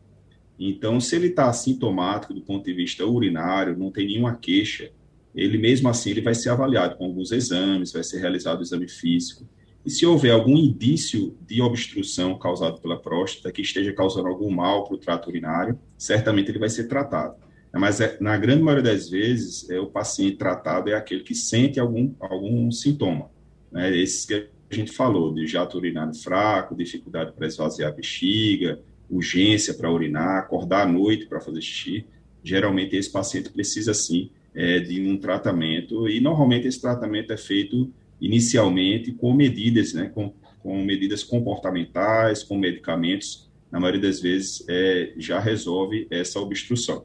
Então, 0.58 1.00
se 1.00 1.16
ele 1.16 1.28
está 1.28 1.48
assintomático 1.48 2.34
do 2.34 2.42
ponto 2.42 2.64
de 2.64 2.74
vista 2.74 3.06
urinário, 3.06 3.78
não 3.78 3.90
tem 3.90 4.06
nenhuma 4.06 4.36
queixa, 4.36 4.90
ele 5.36 5.58
mesmo 5.58 5.88
assim 5.88 6.10
ele 6.10 6.22
vai 6.22 6.34
ser 6.34 6.48
avaliado 6.48 6.96
com 6.96 7.04
alguns 7.04 7.30
exames, 7.30 7.92
vai 7.92 8.02
ser 8.02 8.18
realizado 8.18 8.60
o 8.60 8.62
exame 8.62 8.88
físico. 8.88 9.46
E 9.84 9.90
se 9.90 10.04
houver 10.04 10.32
algum 10.32 10.56
indício 10.56 11.36
de 11.46 11.62
obstrução 11.62 12.36
causado 12.36 12.80
pela 12.80 13.00
próstata, 13.00 13.52
que 13.52 13.62
esteja 13.62 13.92
causando 13.92 14.26
algum 14.26 14.50
mal 14.50 14.84
para 14.84 14.94
o 14.94 14.98
trato 14.98 15.28
urinário, 15.28 15.78
certamente 15.96 16.50
ele 16.50 16.58
vai 16.58 16.68
ser 16.68 16.88
tratado. 16.88 17.36
Mas 17.72 18.00
é, 18.00 18.16
na 18.20 18.36
grande 18.36 18.62
maioria 18.62 18.90
das 18.90 19.08
vezes, 19.08 19.68
é, 19.68 19.78
o 19.78 19.86
paciente 19.86 20.38
tratado 20.38 20.90
é 20.90 20.94
aquele 20.94 21.22
que 21.22 21.34
sente 21.34 21.78
algum, 21.78 22.12
algum 22.18 22.70
sintoma. 22.72 23.30
Né? 23.70 23.96
Esses 23.96 24.24
que 24.24 24.48
a 24.70 24.74
gente 24.74 24.90
falou, 24.90 25.32
de 25.32 25.46
jato 25.46 25.76
urinário 25.76 26.14
fraco, 26.14 26.74
dificuldade 26.74 27.32
para 27.32 27.46
esvaziar 27.46 27.90
a 27.92 27.94
bexiga, 27.94 28.80
urgência 29.08 29.74
para 29.74 29.92
urinar, 29.92 30.38
acordar 30.38 30.82
à 30.82 30.90
noite 30.90 31.26
para 31.26 31.40
fazer 31.40 31.60
xixi. 31.60 32.06
Geralmente 32.42 32.96
esse 32.96 33.10
paciente 33.10 33.50
precisa 33.50 33.92
sim 33.94 34.30
é, 34.56 34.80
de 34.80 35.06
um 35.06 35.18
tratamento, 35.18 36.08
e 36.08 36.18
normalmente 36.18 36.66
esse 36.66 36.80
tratamento 36.80 37.30
é 37.30 37.36
feito 37.36 37.92
inicialmente 38.18 39.12
com 39.12 39.34
medidas, 39.34 39.92
né, 39.92 40.08
com, 40.08 40.32
com 40.60 40.82
medidas 40.82 41.22
comportamentais, 41.22 42.42
com 42.42 42.56
medicamentos, 42.56 43.50
na 43.70 43.78
maioria 43.78 44.00
das 44.00 44.20
vezes 44.20 44.64
é, 44.66 45.12
já 45.18 45.38
resolve 45.38 46.06
essa 46.10 46.40
obstrução. 46.40 47.04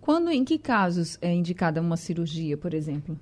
Quando, 0.00 0.30
em 0.30 0.44
que 0.44 0.56
casos 0.56 1.18
é 1.20 1.32
indicada 1.32 1.80
uma 1.80 1.96
cirurgia, 1.96 2.56
por 2.56 2.74
exemplo? 2.74 3.18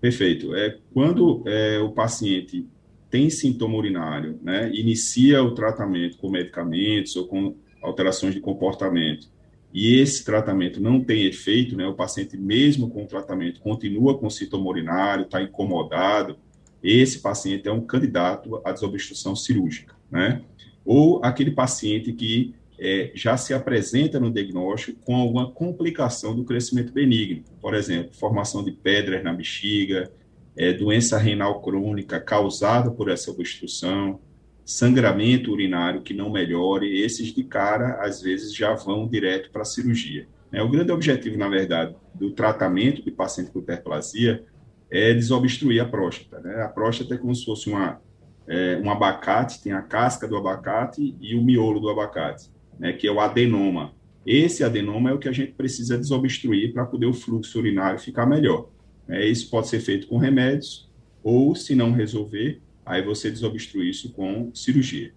Perfeito. 0.00 0.54
É 0.54 0.78
quando 0.92 1.42
é, 1.46 1.78
o 1.78 1.92
paciente 1.92 2.66
tem 3.08 3.30
sintoma 3.30 3.76
urinário, 3.76 4.38
né, 4.42 4.70
inicia 4.74 5.42
o 5.42 5.54
tratamento 5.54 6.18
com 6.18 6.28
medicamentos 6.28 7.16
ou 7.16 7.26
com 7.26 7.56
alterações 7.80 8.34
de 8.34 8.40
comportamento 8.40 9.33
e 9.74 9.98
esse 9.98 10.24
tratamento 10.24 10.80
não 10.80 11.02
tem 11.02 11.24
efeito, 11.24 11.76
né, 11.76 11.84
o 11.84 11.94
paciente, 11.94 12.36
mesmo 12.36 12.88
com 12.88 13.02
o 13.02 13.08
tratamento, 13.08 13.60
continua 13.60 14.16
com 14.16 14.30
sintoma 14.30 14.68
urinário, 14.68 15.24
está 15.24 15.42
incomodado, 15.42 16.36
esse 16.80 17.18
paciente 17.18 17.66
é 17.66 17.72
um 17.72 17.80
candidato 17.80 18.60
à 18.64 18.70
desobstrução 18.70 19.34
cirúrgica, 19.34 19.96
né? 20.10 20.42
Ou 20.84 21.24
aquele 21.24 21.50
paciente 21.50 22.12
que 22.12 22.54
é, 22.78 23.10
já 23.14 23.36
se 23.36 23.54
apresenta 23.54 24.20
no 24.20 24.30
diagnóstico 24.30 25.00
com 25.02 25.16
alguma 25.16 25.50
complicação 25.50 26.36
do 26.36 26.44
crescimento 26.44 26.92
benigno. 26.92 27.42
Por 27.60 27.74
exemplo, 27.74 28.14
formação 28.14 28.62
de 28.62 28.70
pedras 28.70 29.24
na 29.24 29.32
bexiga, 29.32 30.12
é, 30.56 30.72
doença 30.72 31.18
renal 31.18 31.62
crônica 31.62 32.20
causada 32.20 32.90
por 32.90 33.08
essa 33.10 33.30
obstrução, 33.30 34.20
sangramento 34.64 35.52
urinário 35.52 36.02
que 36.02 36.14
não 36.14 36.30
melhore, 36.30 37.00
esses 37.00 37.34
de 37.34 37.44
cara, 37.44 38.00
às 38.00 38.22
vezes, 38.22 38.54
já 38.54 38.74
vão 38.74 39.06
direto 39.06 39.50
para 39.50 39.62
a 39.62 39.66
cirurgia. 39.66 40.26
É, 40.50 40.62
o 40.62 40.68
grande 40.68 40.92
objetivo, 40.92 41.36
na 41.36 41.48
verdade, 41.48 41.94
do 42.14 42.30
tratamento 42.30 43.04
de 43.04 43.10
paciente 43.10 43.50
com 43.50 43.58
hiperplasia 43.58 44.44
é 44.90 45.12
desobstruir 45.12 45.82
a 45.82 45.84
próstata. 45.84 46.40
Né? 46.40 46.62
A 46.62 46.68
próstata 46.68 47.14
é 47.14 47.18
como 47.18 47.34
se 47.34 47.44
fosse 47.44 47.68
uma, 47.68 48.00
é, 48.46 48.80
um 48.82 48.90
abacate, 48.90 49.62
tem 49.62 49.72
a 49.72 49.82
casca 49.82 50.28
do 50.28 50.36
abacate 50.36 51.16
e 51.20 51.34
o 51.34 51.42
miolo 51.42 51.80
do 51.80 51.88
abacate, 51.88 52.50
né, 52.78 52.92
que 52.92 53.06
é 53.06 53.12
o 53.12 53.20
adenoma. 53.20 53.92
Esse 54.24 54.64
adenoma 54.64 55.10
é 55.10 55.12
o 55.12 55.18
que 55.18 55.28
a 55.28 55.32
gente 55.32 55.52
precisa 55.52 55.98
desobstruir 55.98 56.72
para 56.72 56.86
poder 56.86 57.06
o 57.06 57.12
fluxo 57.12 57.58
urinário 57.58 57.98
ficar 57.98 58.24
melhor. 58.24 58.68
É, 59.08 59.26
isso 59.26 59.50
pode 59.50 59.68
ser 59.68 59.80
feito 59.80 60.06
com 60.06 60.16
remédios, 60.16 60.90
ou, 61.22 61.54
se 61.54 61.74
não 61.74 61.92
resolver, 61.92 62.60
aí 62.84 63.02
você 63.02 63.30
desobstrui 63.30 63.90
isso 63.90 64.12
com 64.12 64.54
cirurgia. 64.54 65.12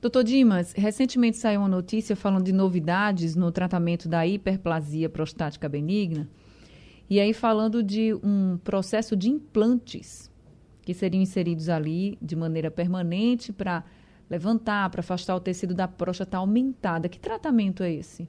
Doutor 0.00 0.22
Dimas, 0.22 0.72
recentemente 0.72 1.38
saiu 1.38 1.60
uma 1.60 1.68
notícia 1.68 2.14
falando 2.14 2.44
de 2.44 2.52
novidades 2.52 3.34
no 3.34 3.50
tratamento 3.50 4.08
da 4.08 4.26
hiperplasia 4.26 5.08
prostática 5.08 5.68
benigna, 5.68 6.28
e 7.08 7.18
aí 7.18 7.32
falando 7.32 7.82
de 7.82 8.14
um 8.22 8.58
processo 8.62 9.16
de 9.16 9.30
implantes 9.30 10.30
que 10.82 10.92
seriam 10.92 11.22
inseridos 11.22 11.68
ali 11.68 12.18
de 12.20 12.36
maneira 12.36 12.70
permanente 12.70 13.52
para 13.52 13.84
levantar, 14.28 14.90
para 14.90 15.00
afastar 15.00 15.34
o 15.34 15.40
tecido 15.40 15.74
da 15.74 15.88
próstata 15.88 16.36
aumentada. 16.36 17.08
Que 17.08 17.18
tratamento 17.18 17.82
é 17.82 17.92
esse? 17.92 18.28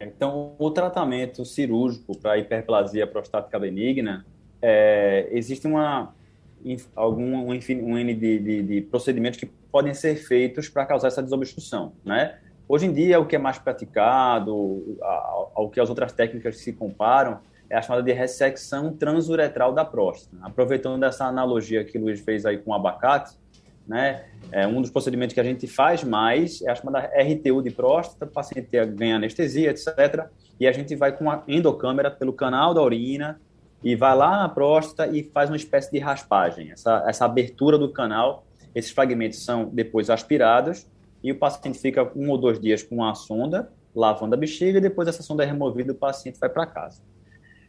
Então, 0.00 0.54
o 0.58 0.70
tratamento 0.70 1.44
cirúrgico 1.44 2.16
para 2.18 2.38
hiperplasia 2.38 3.06
prostática 3.06 3.58
benigna, 3.58 4.24
é, 4.66 5.28
existe 5.30 5.66
uma, 5.66 6.14
algum, 6.96 7.50
um, 7.50 7.50
um 7.50 7.98
N 7.98 8.14
de, 8.14 8.38
de, 8.38 8.62
de, 8.62 8.80
procedimentos 8.80 9.38
que 9.38 9.44
podem 9.70 9.92
ser 9.92 10.16
feitos 10.16 10.70
para 10.70 10.86
causar 10.86 11.08
essa 11.08 11.22
desobstrução, 11.22 11.92
né? 12.02 12.38
Hoje 12.66 12.86
em 12.86 12.92
dia, 12.94 13.20
o 13.20 13.26
que 13.26 13.36
é 13.36 13.38
mais 13.38 13.58
praticado, 13.58 14.96
ao, 15.54 15.68
que 15.68 15.78
as 15.78 15.90
outras 15.90 16.12
técnicas 16.12 16.56
se 16.56 16.72
comparam, 16.72 17.40
é 17.68 17.76
a 17.76 17.82
chamada 17.82 18.02
de 18.02 18.12
ressecção 18.12 18.90
transuretral 18.90 19.74
da 19.74 19.84
próstata. 19.84 20.34
Aproveitando 20.40 21.02
essa 21.02 21.26
analogia 21.26 21.84
que 21.84 21.98
o 21.98 22.00
Luiz 22.00 22.20
fez 22.20 22.46
aí 22.46 22.56
com 22.56 22.70
o 22.70 22.74
abacate, 22.74 23.34
né? 23.86 24.24
É 24.50 24.66
um 24.66 24.80
dos 24.80 24.90
procedimentos 24.90 25.34
que 25.34 25.40
a 25.40 25.44
gente 25.44 25.66
faz 25.66 26.02
mais 26.02 26.62
é 26.62 26.70
a 26.70 26.74
chamada 26.74 27.00
RTU 27.00 27.60
de 27.60 27.70
próstata, 27.70 28.24
o 28.24 28.28
paciente 28.28 28.70
ganha 28.86 29.16
anestesia, 29.16 29.70
etc. 29.70 30.26
E 30.58 30.66
a 30.66 30.72
gente 30.72 30.96
vai 30.96 31.12
com 31.12 31.30
a 31.30 31.42
endocâmera 31.46 32.10
pelo 32.10 32.32
canal 32.32 32.72
da 32.72 32.80
urina 32.80 33.38
e 33.84 33.94
vai 33.94 34.16
lá 34.16 34.38
na 34.38 34.48
próstata 34.48 35.14
e 35.14 35.22
faz 35.22 35.50
uma 35.50 35.56
espécie 35.56 35.92
de 35.92 35.98
raspagem. 35.98 36.70
Essa, 36.70 37.04
essa 37.06 37.26
abertura 37.26 37.76
do 37.76 37.92
canal, 37.92 38.46
esses 38.74 38.90
fragmentos 38.90 39.44
são 39.44 39.66
depois 39.66 40.08
aspirados 40.08 40.86
e 41.22 41.30
o 41.30 41.38
paciente 41.38 41.78
fica 41.78 42.10
um 42.16 42.30
ou 42.30 42.38
dois 42.38 42.58
dias 42.58 42.82
com 42.82 43.04
a 43.04 43.14
sonda, 43.14 43.70
lavando 43.94 44.34
a 44.34 44.38
bexiga, 44.38 44.78
e 44.78 44.80
depois 44.80 45.06
essa 45.06 45.22
sonda 45.22 45.44
é 45.44 45.46
removida 45.46 45.92
e 45.92 45.94
o 45.94 45.98
paciente 45.98 46.40
vai 46.40 46.48
para 46.48 46.66
casa. 46.66 47.02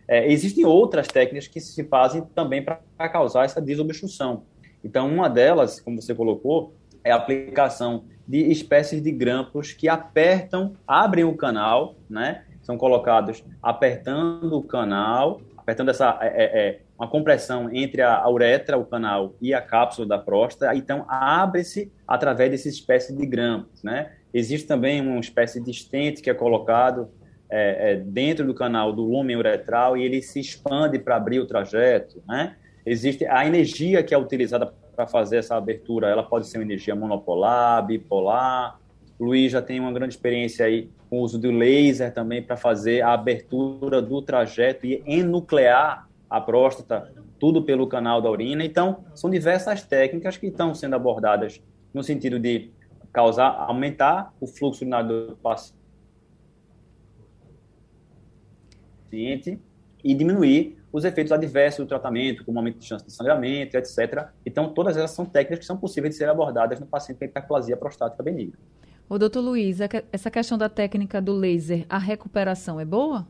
É, 0.08 0.32
existem 0.32 0.65
outras 0.65 1.08
técnicas 1.08 1.47
que 1.47 1.60
se 1.60 1.84
fazem 1.84 2.23
também 2.34 2.63
para 2.63 3.10
causar 3.10 3.43
essa 3.43 3.62
desobstrução. 3.62 4.43
Então, 4.84 5.08
uma 5.08 5.28
delas, 5.28 5.82
como 5.82 6.01
você 6.01 6.15
colocou, 6.15 6.75
é 7.04 7.12
a 7.12 7.15
aplicação 7.15 8.06
de 8.28 8.38
espécies 8.51 9.01
de 9.01 9.12
grampos 9.12 9.73
que 9.73 9.89
apertam, 9.89 10.73
abrem 10.88 11.23
o 11.23 11.36
canal, 11.36 11.95
né? 12.10 12.45
São 12.62 12.78
colocados 12.78 13.43
apertando 13.62 14.58
o 14.58 14.63
canal, 14.63 15.41
apertando 15.65 15.89
essa 15.89 16.19
é, 16.21 16.28
é, 16.28 16.67
é 16.67 16.80
uma 16.97 17.08
compressão 17.08 17.73
entre 17.73 18.04
a, 18.04 18.30
uretra, 18.30 18.78
o 18.78 18.86
canal 18.86 19.34
e 19.41 19.51
a 19.51 19.60
cápsula 19.60 20.08
da 20.08 20.19
próstata. 20.19 20.75
Então, 20.75 21.06
abre-se 21.10 21.91
através 22.08 22.51
dessas 22.51 22.73
espécies 22.73 23.17
de 23.17 23.25
grampos, 23.25 23.82
né? 23.84 24.12
Existe 24.32 24.67
também 24.67 25.01
uma 25.01 25.19
espécie 25.19 25.60
de 25.60 25.71
estente 25.71 26.21
que 26.21 26.30
é 26.30 26.36
colocado 26.36 27.10
é, 27.49 27.93
é, 27.93 27.95
dentro 27.95 28.45
do 28.45 28.54
canal 28.54 28.93
do 28.93 29.01
lumen 29.01 29.38
uretral 29.38 29.97
e 29.97 30.04
ele 30.04 30.21
se 30.21 30.39
expande 30.39 30.99
para 30.99 31.15
abrir 31.15 31.39
o 31.39 31.47
trajeto, 31.47 32.21
né? 32.28 32.56
Existe 32.86 33.25
a 33.25 33.47
energia 33.47 34.04
que 34.04 34.13
é 34.13 34.17
utilizada 34.17 34.71
para 34.95 35.08
fazer 35.08 35.38
essa 35.38 35.56
abertura, 35.56 36.08
ela 36.08 36.21
pode 36.21 36.45
ser 36.47 36.60
uma 36.60 36.63
energia 36.63 36.95
monopolar, 36.95 37.84
bipolar. 37.84 38.80
Luiz 39.19 39.51
já 39.51 39.62
tem 39.62 39.80
uma 39.80 39.93
grande 39.93 40.13
experiência 40.15 40.65
aí 40.65 40.89
com 41.10 41.19
o 41.19 41.21
uso 41.21 41.39
do 41.39 41.51
laser 41.51 42.13
também 42.13 42.41
para 42.41 42.58
fazer 42.58 43.01
a 43.01 43.13
abertura 43.13 44.01
do 44.01 44.21
trajeto 44.21 44.86
e 44.86 45.01
enuclear 45.06 46.08
a 46.30 46.41
próstata, 46.41 47.13
tudo 47.39 47.63
pelo 47.63 47.88
canal 47.88 48.21
da 48.21 48.30
urina. 48.30 48.65
Então, 48.65 49.06
são 49.13 49.30
diversas 49.30 49.84
técnicas 49.84 50.36
que 50.38 50.47
estão 50.47 50.73
sendo 50.73 50.95
abordadas 50.95 51.62
no 51.93 52.04
sentido 52.04 52.38
de 52.39 52.71
causar, 53.13 53.56
aumentar 53.67 54.34
o 54.41 54.47
fluxo 54.47 54.84
urinário 54.84 55.08
do 55.30 55.38
paciente 59.10 59.58
e 60.04 60.13
diminuir 60.13 60.78
os 60.91 61.06
efeitos 61.06 61.32
adversos 61.32 61.86
do 61.86 61.88
tratamento, 61.88 62.43
como 62.43 62.60
aumento 62.60 62.80
de 62.80 62.86
chance 62.86 63.06
de 63.06 63.12
sangramento, 63.12 63.78
etc. 63.78 64.28
Então, 64.45 64.73
todas 64.73 64.97
elas 64.97 65.12
são 65.12 65.25
técnicas 65.25 65.60
que 65.60 65.65
são 65.65 65.78
possíveis 65.78 66.13
de 66.13 66.17
serem 66.17 66.32
abordadas 66.32 66.80
no 66.80 66.86
paciente 66.86 67.19
com 67.19 67.25
hiperplasia 67.25 67.78
prostática 67.78 68.21
benigna. 68.21 68.58
Ô, 69.08 69.20
doutor 69.20 69.41
Luiz, 69.41 69.78
essa 70.12 70.32
questão 70.32 70.58
da 70.58 70.68
técnica 70.68 71.22
do 71.22 71.34
laser, 71.34 71.86
a 71.88 72.00
recuperação 72.00 72.80
é 72.80 72.86
boa? 72.86 73.28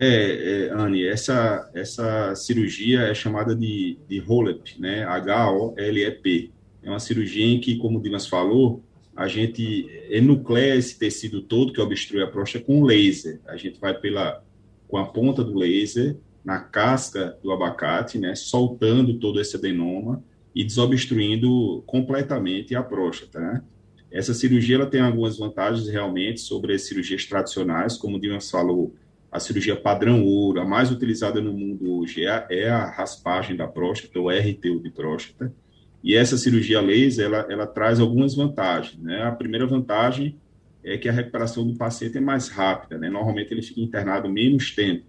É, 0.00 0.66
é 0.66 0.70
Anne, 0.72 1.06
essa, 1.06 1.70
essa 1.72 2.34
cirurgia 2.34 3.02
é 3.02 3.14
chamada 3.14 3.54
de, 3.54 3.96
de 4.08 4.20
HOLEP, 4.20 4.80
né? 4.80 5.04
H-O-L-E-P. 5.04 6.50
É 6.82 6.90
uma 6.90 6.98
cirurgia 6.98 7.46
em 7.46 7.60
que, 7.60 7.76
como 7.76 7.98
o 7.98 8.02
Dimas 8.02 8.26
falou, 8.26 8.82
a 9.14 9.28
gente 9.28 9.88
enucleia 10.10 10.74
esse 10.74 10.98
tecido 10.98 11.40
todo 11.42 11.72
que 11.72 11.80
obstrui 11.80 12.22
a 12.22 12.26
próstata 12.26 12.64
com 12.64 12.82
laser. 12.82 13.40
A 13.46 13.56
gente 13.56 13.78
vai 13.78 13.94
pela 13.94 14.42
com 14.88 14.96
a 14.96 15.06
ponta 15.06 15.44
do 15.44 15.56
laser 15.56 16.16
na 16.44 16.58
casca 16.58 17.36
do 17.42 17.52
abacate, 17.52 18.18
né, 18.18 18.34
soltando 18.34 19.18
todo 19.18 19.40
esse 19.40 19.56
adenoma 19.56 20.22
e 20.58 20.64
desobstruindo 20.64 21.84
completamente 21.86 22.74
a 22.74 22.82
próstata, 22.82 23.38
né? 23.38 23.62
Essa 24.10 24.34
cirurgia 24.34 24.74
ela 24.74 24.86
tem 24.86 25.00
algumas 25.00 25.38
vantagens 25.38 25.86
realmente 25.88 26.40
sobre 26.40 26.74
as 26.74 26.82
cirurgias 26.82 27.24
tradicionais, 27.26 27.96
como 27.96 28.16
o 28.16 28.20
Dimas 28.20 28.50
falou, 28.50 28.92
a 29.30 29.38
cirurgia 29.38 29.76
padrão 29.76 30.24
ouro, 30.24 30.60
a 30.60 30.64
mais 30.64 30.90
utilizada 30.90 31.40
no 31.40 31.52
mundo 31.52 31.98
hoje 31.98 32.24
é 32.24 32.28
a, 32.28 32.46
é 32.50 32.68
a 32.68 32.90
raspagem 32.90 33.54
da 33.54 33.68
próstata, 33.68 34.18
ou 34.18 34.30
RTU 34.30 34.80
de 34.82 34.90
próstata. 34.90 35.54
E 36.02 36.16
essa 36.16 36.36
cirurgia 36.36 36.80
laser, 36.80 37.26
ela, 37.26 37.46
ela 37.48 37.66
traz 37.66 38.00
algumas 38.00 38.34
vantagens, 38.34 39.00
né? 39.00 39.22
A 39.22 39.30
primeira 39.30 39.64
vantagem 39.64 40.40
é 40.82 40.98
que 40.98 41.08
a 41.08 41.12
recuperação 41.12 41.64
do 41.64 41.76
paciente 41.76 42.18
é 42.18 42.20
mais 42.20 42.48
rápida, 42.48 42.98
né? 42.98 43.08
Normalmente 43.08 43.54
ele 43.54 43.62
fica 43.62 43.80
internado 43.80 44.28
menos 44.28 44.74
tempo, 44.74 45.04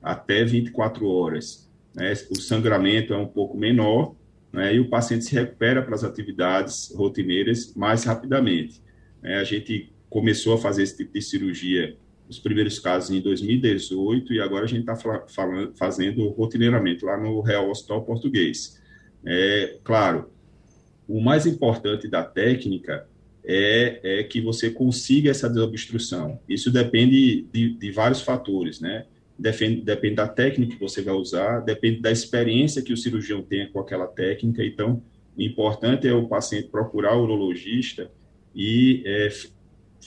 até 0.00 0.44
24 0.44 1.08
horas. 1.08 1.68
Né? 1.92 2.12
O 2.30 2.36
sangramento 2.36 3.12
é 3.12 3.16
um 3.16 3.26
pouco 3.26 3.58
menor, 3.58 4.14
né? 4.52 4.74
E 4.74 4.80
o 4.80 4.88
paciente 4.88 5.24
se 5.24 5.34
recupera 5.34 5.82
para 5.82 5.94
as 5.94 6.04
atividades 6.04 6.92
rotineiras 6.94 7.74
mais 7.74 8.04
rapidamente. 8.04 8.82
Né? 9.22 9.36
A 9.36 9.44
gente 9.44 9.92
começou 10.10 10.54
a 10.54 10.58
fazer 10.58 10.82
esse 10.82 10.96
tipo 10.96 11.14
de 11.14 11.22
cirurgia, 11.22 11.96
os 12.28 12.38
primeiros 12.38 12.78
casos 12.78 13.10
em 13.10 13.20
2018, 13.20 14.34
e 14.34 14.40
agora 14.40 14.64
a 14.64 14.68
gente 14.68 14.88
está 14.88 14.96
fazendo 15.74 16.28
rotineiramente 16.28 17.04
lá 17.04 17.16
no 17.16 17.40
Real 17.40 17.70
Hospital 17.70 18.04
Português. 18.04 18.80
É, 19.24 19.78
claro, 19.82 20.30
o 21.08 21.20
mais 21.20 21.46
importante 21.46 22.08
da 22.08 22.22
técnica 22.22 23.06
é, 23.44 24.00
é 24.20 24.22
que 24.22 24.40
você 24.40 24.70
consiga 24.70 25.30
essa 25.30 25.48
desobstrução. 25.48 26.38
Isso 26.48 26.70
depende 26.70 27.46
de, 27.52 27.74
de 27.74 27.90
vários 27.90 28.20
fatores, 28.20 28.80
né? 28.80 29.06
Depende, 29.42 29.80
depende 29.80 30.14
da 30.14 30.28
técnica 30.28 30.74
que 30.74 30.80
você 30.80 31.02
vai 31.02 31.14
usar, 31.14 31.58
depende 31.60 32.00
da 32.00 32.12
experiência 32.12 32.80
que 32.80 32.92
o 32.92 32.96
cirurgião 32.96 33.42
tenha 33.42 33.68
com 33.68 33.80
aquela 33.80 34.06
técnica. 34.06 34.64
Então, 34.64 35.02
o 35.36 35.42
importante 35.42 36.06
é 36.06 36.14
o 36.14 36.28
paciente 36.28 36.68
procurar 36.68 37.16
o 37.16 37.24
urologista 37.24 38.08
e 38.54 39.02
é, 39.04 39.30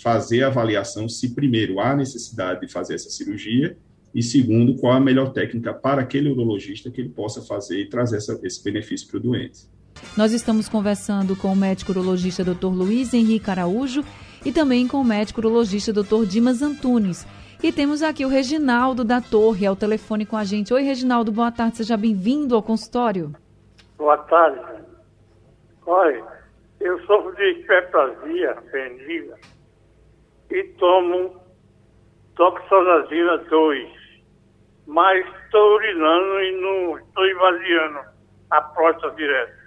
fazer 0.01 0.43
a 0.43 0.47
avaliação 0.47 1.09
se, 1.09 1.35
primeiro, 1.35 1.81
há 1.81 1.93
necessidade 1.93 2.61
de 2.61 2.71
fazer 2.71 2.95
essa 2.95 3.09
cirurgia 3.09 3.75
e, 4.13 4.23
segundo, 4.23 4.75
qual 4.75 4.93
a 4.93 5.01
melhor 5.01 5.33
técnica 5.33 5.73
para 5.73 6.01
aquele 6.01 6.29
urologista 6.29 6.89
que 6.89 7.01
ele 7.01 7.09
possa 7.09 7.41
fazer 7.41 7.81
e 7.81 7.89
trazer 7.89 8.15
essa, 8.15 8.39
esse 8.41 8.63
benefício 8.63 9.05
para 9.09 9.17
o 9.17 9.19
doente. 9.19 9.67
Nós 10.15 10.31
estamos 10.31 10.69
conversando 10.69 11.35
com 11.35 11.51
o 11.51 11.55
médico 11.57 11.91
urologista 11.91 12.41
Dr. 12.41 12.67
Luiz 12.67 13.13
Henrique 13.13 13.49
Araújo 13.49 14.01
e 14.45 14.51
também 14.53 14.87
com 14.87 15.01
o 15.01 15.03
médico 15.03 15.41
urologista 15.41 15.91
Dr. 15.91 16.25
Dimas 16.25 16.61
Antunes. 16.61 17.25
E 17.65 17.71
temos 17.71 18.03
aqui 18.03 18.23
o 18.23 18.29
Reginaldo 18.29 19.03
da 19.03 19.19
Torre 19.19 19.65
ao 19.65 19.75
telefone 19.75 20.23
com 20.23 20.37
a 20.37 20.43
gente. 20.43 20.71
Oi, 20.71 20.83
Reginaldo, 20.83 21.31
boa 21.31 21.51
tarde, 21.51 21.77
seja 21.77 21.97
bem-vindo 21.97 22.53
ao 22.53 22.61
consultório. 22.61 23.33
Boa 23.97 24.19
tarde. 24.19 24.83
Olha, 25.83 26.23
eu 26.79 27.03
sofro 27.07 27.35
de 27.35 27.43
hiperplasia 27.53 28.55
benigna 28.71 29.35
e 30.51 30.63
tomo 30.77 31.41
toxazazina 32.35 33.39
2, 33.39 33.91
mas 34.85 35.25
estou 35.43 35.73
urinando 35.73 36.41
e 36.41 36.61
não 36.61 36.99
estou 36.99 37.25
esvaziando 37.25 37.99
a 38.51 38.61
próstata 38.61 39.15
direto. 39.15 39.57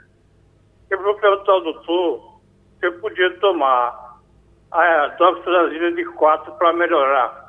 Eu 0.88 1.02
vou 1.02 1.16
perguntar 1.16 1.50
ao 1.50 1.62
doutor 1.62 2.40
se 2.78 2.86
eu 2.86 3.00
podia 3.00 3.36
tomar 3.40 4.20
a 4.70 5.10
toxazina 5.18 5.90
de 5.90 6.04
4 6.04 6.52
para 6.52 6.72
melhorar. 6.74 7.47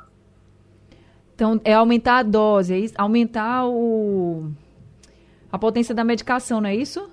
Então, 1.40 1.58
é 1.64 1.72
aumentar 1.72 2.18
a 2.18 2.22
dose, 2.22 2.74
é 2.74 2.78
isso? 2.78 2.94
aumentar 2.98 3.66
o 3.66 4.50
a 5.50 5.58
potência 5.58 5.94
da 5.94 6.04
medicação, 6.04 6.60
não 6.60 6.68
é 6.68 6.74
isso? 6.74 7.10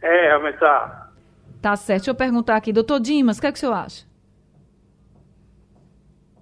É, 0.00 0.30
aumentar. 0.30 1.12
Tá 1.60 1.74
certo. 1.74 2.02
Deixa 2.02 2.10
eu 2.12 2.14
perguntar 2.14 2.54
aqui, 2.54 2.72
doutor 2.72 3.00
Dimas, 3.00 3.38
o 3.38 3.40
que, 3.40 3.46
é 3.48 3.50
que 3.50 3.56
o 3.56 3.60
senhor 3.60 3.72
acha? 3.72 4.06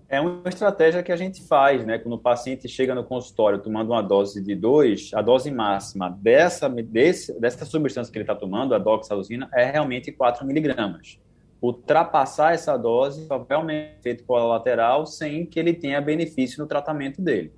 É 0.06 0.20
uma 0.20 0.46
estratégia 0.50 1.02
que 1.02 1.10
a 1.10 1.16
gente 1.16 1.42
faz, 1.48 1.87
né? 1.87 1.98
Quando 1.98 2.12
o 2.12 2.18
paciente 2.18 2.68
chega 2.68 2.94
no 2.94 3.02
consultório 3.02 3.58
tomando 3.58 3.92
uma 3.92 4.02
dose 4.02 4.42
de 4.42 4.54
2, 4.54 5.12
a 5.14 5.22
dose 5.22 5.50
máxima 5.50 6.10
dessa, 6.10 6.68
desse, 6.68 7.40
dessa 7.40 7.64
substância 7.64 8.12
que 8.12 8.18
ele 8.18 8.24
está 8.24 8.34
tomando, 8.34 8.74
a 8.74 8.78
doxazina, 8.78 9.48
é 9.54 9.64
realmente 9.64 10.12
4 10.12 10.46
miligramas. 10.46 11.18
Ultrapassar 11.66 12.53
essa 12.53 12.77
dose 12.77 13.27
vai 13.27 13.42
aumentar 13.50 13.98
efeito 13.98 14.24
colateral 14.24 15.07
sem 15.07 15.46
que 15.46 15.59
ele 15.59 15.72
tenha 15.72 15.98
benefício 16.00 16.61
no 16.61 16.66
tratamento 16.66 17.22
dele. 17.22 17.55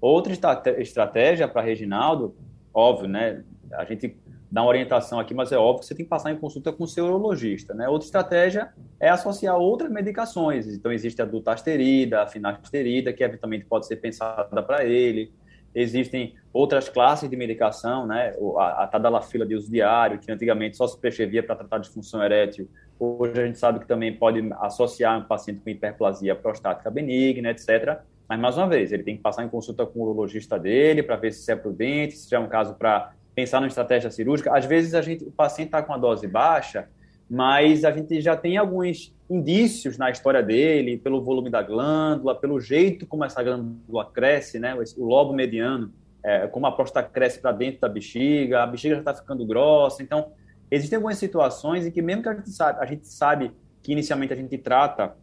Outra 0.00 0.32
estratégia 0.78 1.48
para 1.48 1.60
Reginaldo 1.60 2.36
óbvio, 2.72 3.08
né? 3.08 3.42
A 3.72 3.84
gente 3.84 4.16
dá 4.48 4.62
uma 4.62 4.68
orientação 4.68 5.18
aqui, 5.18 5.34
mas 5.34 5.50
é 5.50 5.58
óbvio 5.58 5.80
que 5.80 5.86
você 5.86 5.94
tem 5.96 6.04
que 6.04 6.08
passar 6.08 6.30
em 6.30 6.36
consulta 6.36 6.72
com 6.72 6.84
o 6.84 6.86
seu 6.86 7.06
urologista, 7.06 7.74
né? 7.74 7.88
Outra 7.88 8.06
estratégia 8.06 8.72
é 9.00 9.08
associar 9.08 9.56
outras 9.56 9.90
medicações. 9.90 10.68
Então, 10.68 10.92
existe 10.92 11.20
a 11.20 11.24
dutasterida, 11.24 12.22
a 12.22 12.28
finasterida, 12.28 13.12
que 13.12 13.24
eventualmente 13.24 13.64
pode 13.64 13.88
ser 13.88 13.96
pensada 13.96 14.62
para 14.62 14.84
ele. 14.84 15.32
Existem 15.80 16.34
outras 16.52 16.88
classes 16.88 17.30
de 17.30 17.36
medicação, 17.36 18.06
né? 18.06 18.34
A, 18.56 18.84
a 18.84 18.86
tadalafila 18.86 19.46
de 19.46 19.54
uso 19.54 19.70
diário, 19.70 20.18
que 20.18 20.30
antigamente 20.30 20.76
só 20.76 20.86
se 20.86 20.98
prescrevia 20.98 21.42
para 21.42 21.56
tratar 21.56 21.78
disfunção 21.78 22.22
erétil. 22.22 22.68
Hoje 22.98 23.40
a 23.40 23.46
gente 23.46 23.58
sabe 23.58 23.78
que 23.78 23.86
também 23.86 24.12
pode 24.12 24.40
associar 24.60 25.20
um 25.20 25.24
paciente 25.24 25.60
com 25.60 25.70
hiperplasia 25.70 26.34
prostática 26.34 26.90
benigna, 26.90 27.50
etc., 27.50 28.00
mas, 28.28 28.38
mais 28.38 28.58
uma 28.58 28.68
vez, 28.68 28.92
ele 28.92 29.02
tem 29.02 29.16
que 29.16 29.22
passar 29.22 29.42
em 29.42 29.48
consulta 29.48 29.86
com 29.86 30.00
o 30.00 30.02
urologista 30.02 30.58
dele 30.58 31.02
para 31.02 31.16
ver 31.16 31.32
se 31.32 31.50
é 31.50 31.56
prudente, 31.56 32.14
se 32.14 32.34
é 32.34 32.38
um 32.38 32.46
caso 32.46 32.74
para 32.74 33.12
pensar 33.34 33.58
numa 33.58 33.68
estratégia 33.68 34.10
cirúrgica. 34.10 34.54
Às 34.54 34.66
vezes, 34.66 34.94
a 34.94 35.00
gente, 35.00 35.24
o 35.24 35.30
paciente 35.30 35.68
está 35.68 35.82
com 35.82 35.94
a 35.94 35.96
dose 35.96 36.26
baixa, 36.26 36.88
mas 37.28 37.84
a 37.84 37.90
gente 37.90 38.20
já 38.20 38.36
tem 38.36 38.56
alguns 38.56 39.14
indícios 39.28 39.98
na 39.98 40.10
história 40.10 40.42
dele, 40.42 40.96
pelo 40.96 41.22
volume 41.22 41.50
da 41.50 41.62
glândula, 41.62 42.34
pelo 42.34 42.58
jeito 42.58 43.06
como 43.06 43.24
essa 43.24 43.42
glândula 43.42 44.06
cresce, 44.06 44.58
né, 44.58 44.74
o 44.96 45.04
lobo 45.04 45.34
mediano, 45.34 45.92
é, 46.24 46.46
como 46.46 46.66
a 46.66 46.72
próstata 46.72 47.08
cresce 47.08 47.38
para 47.40 47.52
dentro 47.52 47.80
da 47.80 47.88
bexiga, 47.88 48.62
a 48.62 48.66
bexiga 48.66 48.94
já 48.94 49.00
está 49.00 49.14
ficando 49.14 49.44
grossa. 49.46 50.02
Então, 50.02 50.32
existem 50.70 50.96
algumas 50.96 51.18
situações 51.18 51.86
em 51.86 51.90
que, 51.90 52.00
mesmo 52.00 52.22
que 52.22 52.28
a 52.28 52.34
gente 52.34 52.50
sabe, 52.50 52.78
a 52.80 52.86
gente 52.86 53.06
sabe 53.06 53.52
que 53.82 53.92
inicialmente 53.92 54.32
a 54.32 54.36
gente 54.36 54.56
trata 54.58 55.14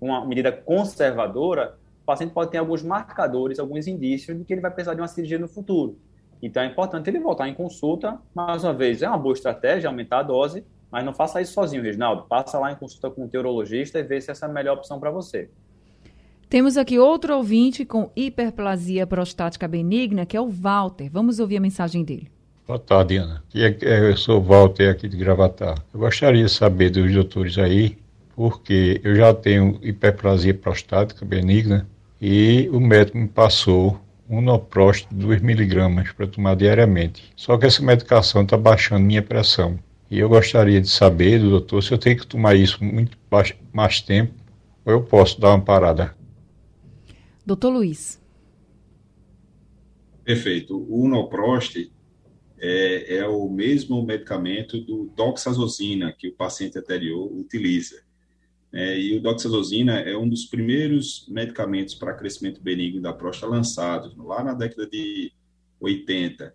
uma 0.00 0.26
medida 0.26 0.50
conservadora, 0.50 1.78
o 2.02 2.04
paciente 2.04 2.32
pode 2.32 2.50
ter 2.50 2.58
alguns 2.58 2.82
marcadores, 2.82 3.60
alguns 3.60 3.86
indícios 3.86 4.36
de 4.36 4.44
que 4.44 4.52
ele 4.52 4.60
vai 4.60 4.70
precisar 4.70 4.94
de 4.94 5.00
uma 5.00 5.06
cirurgia 5.06 5.38
no 5.38 5.46
futuro. 5.46 5.96
Então 6.42 6.60
é 6.62 6.66
importante 6.66 7.08
ele 7.08 7.20
voltar 7.20 7.48
em 7.48 7.54
consulta. 7.54 8.20
Mais 8.34 8.64
uma 8.64 8.74
vez, 8.74 9.00
é 9.00 9.08
uma 9.08 9.16
boa 9.16 9.32
estratégia 9.32 9.88
aumentar 9.88 10.18
a 10.18 10.22
dose, 10.24 10.64
mas 10.92 11.04
não 11.04 11.14
faça 11.14 11.40
isso 11.40 11.54
sozinho, 11.54 11.82
Reginaldo. 11.82 12.24
Passa 12.28 12.58
lá 12.58 12.70
em 12.70 12.76
consulta 12.76 13.10
com 13.10 13.24
o 13.24 13.28
teurologista 13.28 13.98
e 13.98 14.02
vê 14.02 14.20
se 14.20 14.30
essa 14.30 14.44
é 14.44 14.48
a 14.50 14.52
melhor 14.52 14.76
opção 14.76 15.00
para 15.00 15.10
você. 15.10 15.48
Temos 16.50 16.76
aqui 16.76 16.98
outro 16.98 17.34
ouvinte 17.34 17.82
com 17.82 18.10
hiperplasia 18.14 19.06
prostática 19.06 19.66
benigna, 19.66 20.26
que 20.26 20.36
é 20.36 20.40
o 20.40 20.50
Walter. 20.50 21.08
Vamos 21.10 21.38
ouvir 21.38 21.56
a 21.56 21.60
mensagem 21.60 22.04
dele. 22.04 22.30
Boa 22.68 22.78
tarde, 22.78 23.16
Ana. 23.16 23.42
É, 23.54 24.10
eu 24.10 24.16
sou 24.18 24.38
o 24.38 24.42
Walter 24.42 24.90
aqui 24.90 25.08
de 25.08 25.16
Gravatar. 25.16 25.82
Eu 25.94 26.00
gostaria 26.00 26.44
de 26.44 26.52
saber 26.52 26.90
dos 26.90 27.10
doutores 27.10 27.56
aí, 27.56 27.96
porque 28.36 29.00
eu 29.02 29.16
já 29.16 29.32
tenho 29.32 29.78
hiperplasia 29.82 30.52
prostática 30.52 31.24
benigna 31.24 31.88
e 32.20 32.68
o 32.70 32.78
médico 32.78 33.16
me 33.16 33.28
passou 33.28 33.98
um 34.28 34.42
Noprost 34.42 35.08
2 35.10 35.40
miligramas 35.40 36.12
para 36.12 36.26
tomar 36.26 36.54
diariamente. 36.54 37.32
Só 37.34 37.56
que 37.56 37.64
essa 37.64 37.82
medicação 37.82 38.42
está 38.42 38.58
baixando 38.58 39.04
minha 39.04 39.22
pressão. 39.22 39.78
E 40.12 40.18
eu 40.18 40.28
gostaria 40.28 40.78
de 40.78 40.90
saber 40.90 41.40
do 41.40 41.48
doutor 41.48 41.82
se 41.82 41.90
eu 41.90 41.96
tenho 41.96 42.18
que 42.18 42.26
tomar 42.26 42.54
isso 42.54 42.84
muito 42.84 43.16
mais 43.72 44.02
tempo 44.02 44.34
ou 44.84 44.92
eu 44.92 45.02
posso 45.02 45.40
dar 45.40 45.54
uma 45.54 45.64
parada. 45.64 46.14
Doutor 47.46 47.70
Luiz. 47.70 48.20
Perfeito. 50.22 50.76
O 50.86 51.08
Noprost 51.08 51.90
é, 52.58 53.16
é 53.16 53.26
o 53.26 53.48
mesmo 53.48 54.04
medicamento 54.04 54.78
do 54.82 55.10
doxazosina 55.16 56.12
que 56.12 56.28
o 56.28 56.34
paciente 56.34 56.78
anterior 56.78 57.32
utiliza. 57.32 58.02
É, 58.70 59.00
e 59.00 59.16
o 59.16 59.22
doxazosina 59.22 59.98
é 60.00 60.14
um 60.14 60.28
dos 60.28 60.44
primeiros 60.44 61.26
medicamentos 61.26 61.94
para 61.94 62.12
crescimento 62.12 62.60
benigno 62.60 63.00
da 63.00 63.14
próstata 63.14 63.50
lançados 63.50 64.14
lá 64.18 64.44
na 64.44 64.52
década 64.52 64.86
de 64.86 65.32
80. 65.80 66.54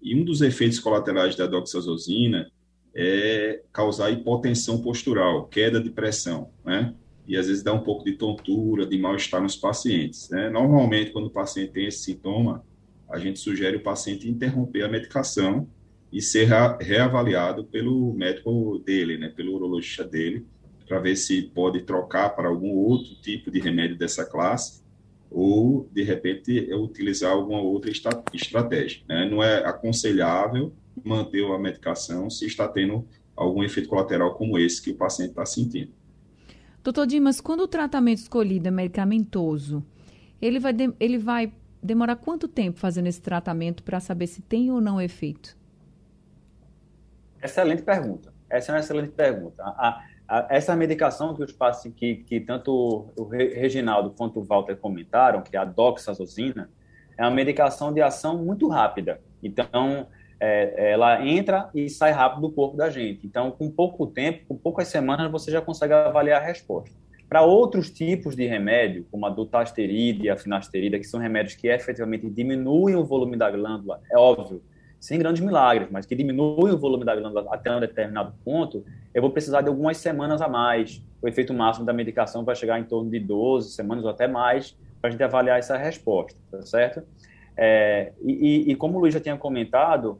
E 0.00 0.14
um 0.14 0.24
dos 0.24 0.40
efeitos 0.40 0.78
colaterais 0.78 1.36
da 1.36 1.46
doxazosina 1.46 2.50
é 2.94 3.62
causar 3.72 4.10
hipotensão 4.10 4.80
postural, 4.80 5.46
queda 5.46 5.80
de 5.80 5.90
pressão, 5.90 6.50
né? 6.64 6.94
E 7.26 7.36
às 7.36 7.46
vezes 7.46 7.62
dá 7.62 7.72
um 7.72 7.80
pouco 7.80 8.04
de 8.04 8.12
tontura, 8.12 8.86
de 8.86 8.98
mal-estar 8.98 9.42
nos 9.42 9.56
pacientes. 9.56 10.28
Né? 10.28 10.50
Normalmente, 10.50 11.10
quando 11.10 11.26
o 11.26 11.30
paciente 11.30 11.72
tem 11.72 11.86
esse 11.86 12.04
sintoma, 12.04 12.62
a 13.10 13.18
gente 13.18 13.38
sugere 13.38 13.78
o 13.78 13.82
paciente 13.82 14.28
interromper 14.28 14.82
a 14.82 14.88
medicação 14.88 15.66
e 16.12 16.20
ser 16.20 16.48
reavaliado 16.80 17.64
pelo 17.64 18.12
médico 18.12 18.78
dele, 18.84 19.16
né? 19.16 19.28
Pelo 19.28 19.54
urologista 19.54 20.04
dele, 20.04 20.46
para 20.86 21.00
ver 21.00 21.16
se 21.16 21.42
pode 21.42 21.82
trocar 21.82 22.30
para 22.36 22.48
algum 22.48 22.72
outro 22.72 23.14
tipo 23.16 23.50
de 23.50 23.58
remédio 23.58 23.96
dessa 23.96 24.24
classe 24.24 24.84
ou, 25.30 25.88
de 25.92 26.04
repente, 26.04 26.72
utilizar 26.74 27.32
alguma 27.32 27.60
outra 27.60 27.90
estratégia. 28.32 29.02
Né? 29.08 29.28
Não 29.28 29.42
é 29.42 29.66
aconselhável 29.66 30.72
manter 31.04 31.44
a 31.44 31.58
medicação 31.58 32.30
se 32.30 32.46
está 32.46 32.66
tendo 32.66 33.06
algum 33.36 33.62
efeito 33.62 33.88
colateral 33.88 34.34
como 34.34 34.58
esse 34.58 34.82
que 34.82 34.90
o 34.90 34.96
paciente 34.96 35.30
está 35.30 35.44
sentindo. 35.44 35.92
Doutor 36.82 37.06
Dimas, 37.06 37.40
quando 37.40 37.60
o 37.60 37.68
tratamento 37.68 38.18
escolhido 38.18 38.68
é 38.68 38.70
medicamentoso, 38.70 39.84
ele 40.40 40.58
vai, 40.58 40.72
de, 40.72 40.92
ele 41.00 41.18
vai 41.18 41.52
demorar 41.82 42.16
quanto 42.16 42.48
tempo 42.48 42.78
fazendo 42.78 43.06
esse 43.06 43.20
tratamento 43.20 43.82
para 43.82 44.00
saber 44.00 44.26
se 44.26 44.42
tem 44.42 44.70
ou 44.70 44.80
não 44.80 45.00
efeito? 45.00 45.56
Excelente 47.42 47.82
pergunta. 47.82 48.32
Essa 48.48 48.72
é 48.72 48.74
uma 48.74 48.80
excelente 48.80 49.10
pergunta. 49.10 49.62
A, 49.62 50.02
essa 50.48 50.74
medicação 50.74 51.34
que 51.34 51.42
os 51.42 51.52
pacientes, 51.52 51.98
que, 51.98 52.16
que 52.16 52.40
tanto 52.40 53.12
o 53.16 53.24
Reginaldo 53.24 54.10
quanto 54.10 54.40
o 54.40 54.42
Walter 54.42 54.76
comentaram, 54.76 55.42
que 55.42 55.56
é 55.56 55.60
a 55.60 55.64
doxazosina, 55.64 56.70
é 57.16 57.22
uma 57.22 57.30
medicação 57.30 57.92
de 57.92 58.00
ação 58.00 58.42
muito 58.42 58.66
rápida. 58.68 59.20
Então, 59.42 60.08
é, 60.40 60.92
ela 60.92 61.26
entra 61.26 61.70
e 61.74 61.88
sai 61.88 62.12
rápido 62.12 62.42
do 62.42 62.52
corpo 62.52 62.76
da 62.76 62.90
gente. 62.90 63.26
Então, 63.26 63.50
com 63.50 63.70
pouco 63.70 64.06
tempo, 64.06 64.44
com 64.48 64.56
poucas 64.56 64.88
semanas, 64.88 65.30
você 65.30 65.50
já 65.50 65.60
consegue 65.60 65.92
avaliar 65.92 66.40
a 66.40 66.44
resposta. 66.44 66.94
Para 67.28 67.42
outros 67.42 67.90
tipos 67.90 68.36
de 68.36 68.46
remédio, 68.46 69.06
como 69.10 69.26
a 69.26 69.30
dutasterida 69.30 70.24
e 70.24 70.30
a 70.30 70.36
finasterida, 70.36 70.98
que 70.98 71.04
são 71.04 71.18
remédios 71.18 71.54
que 71.54 71.68
efetivamente 71.68 72.28
diminuem 72.28 72.96
o 72.96 73.04
volume 73.04 73.36
da 73.36 73.50
glândula, 73.50 74.00
é 74.10 74.16
óbvio, 74.18 74.62
sem 75.00 75.18
grandes 75.18 75.42
milagres, 75.42 75.88
mas 75.90 76.06
que 76.06 76.14
diminui 76.14 76.70
o 76.70 76.78
volume 76.78 77.04
da 77.04 77.14
glândula 77.14 77.46
até 77.50 77.74
um 77.74 77.80
determinado 77.80 78.34
ponto, 78.44 78.84
eu 79.12 79.20
vou 79.20 79.30
precisar 79.30 79.60
de 79.60 79.68
algumas 79.68 79.98
semanas 79.98 80.40
a 80.40 80.48
mais. 80.48 81.02
O 81.20 81.28
efeito 81.28 81.52
máximo 81.52 81.84
da 81.84 81.92
medicação 81.92 82.44
vai 82.44 82.54
chegar 82.54 82.78
em 82.78 82.84
torno 82.84 83.10
de 83.10 83.18
12 83.18 83.72
semanas 83.72 84.04
ou 84.04 84.10
até 84.10 84.26
mais 84.26 84.76
para 85.00 85.08
a 85.08 85.10
gente 85.10 85.22
avaliar 85.22 85.58
essa 85.58 85.76
resposta, 85.76 86.38
tá 86.50 86.62
certo? 86.62 87.02
É, 87.56 88.12
e, 88.22 88.72
e, 88.72 88.76
como 88.76 88.98
o 88.98 89.00
Luiz 89.00 89.14
já 89.14 89.20
tinha 89.20 89.36
comentado, 89.36 90.18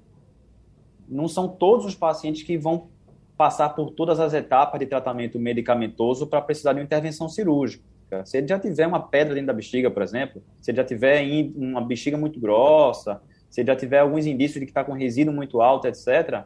não 1.09 1.27
são 1.27 1.49
todos 1.49 1.85
os 1.85 1.95
pacientes 1.95 2.43
que 2.43 2.57
vão 2.57 2.89
passar 3.37 3.71
por 3.71 3.91
todas 3.91 4.21
as 4.21 4.33
etapas 4.33 4.79
de 4.79 4.87
tratamento 4.87 5.39
medicamentoso 5.39 6.27
para 6.27 6.41
precisar 6.41 6.73
de 6.73 6.79
uma 6.79 6.85
intervenção 6.85 7.29
cirúrgica. 7.29 7.85
Se 8.25 8.39
ele 8.39 8.47
já 8.47 8.59
tiver 8.59 8.87
uma 8.87 9.01
pedra 9.01 9.35
dentro 9.35 9.49
da 9.49 9.53
bexiga, 9.53 9.91
por 9.91 10.03
exemplo, 10.03 10.43
se 10.61 10.71
ele 10.71 10.77
já 10.77 10.85
tiver 10.85 11.25
uma 11.57 11.81
bexiga 11.81 12.17
muito 12.17 12.39
grossa, 12.39 13.21
se 13.51 13.65
já 13.65 13.75
tiver 13.75 13.99
alguns 13.99 14.27
indícios 14.27 14.61
de 14.61 14.67
que 14.67 14.71
está 14.71 14.85
com 14.85 14.93
resíduo 14.93 15.35
muito 15.35 15.61
alto, 15.61 15.89
etc., 15.89 16.45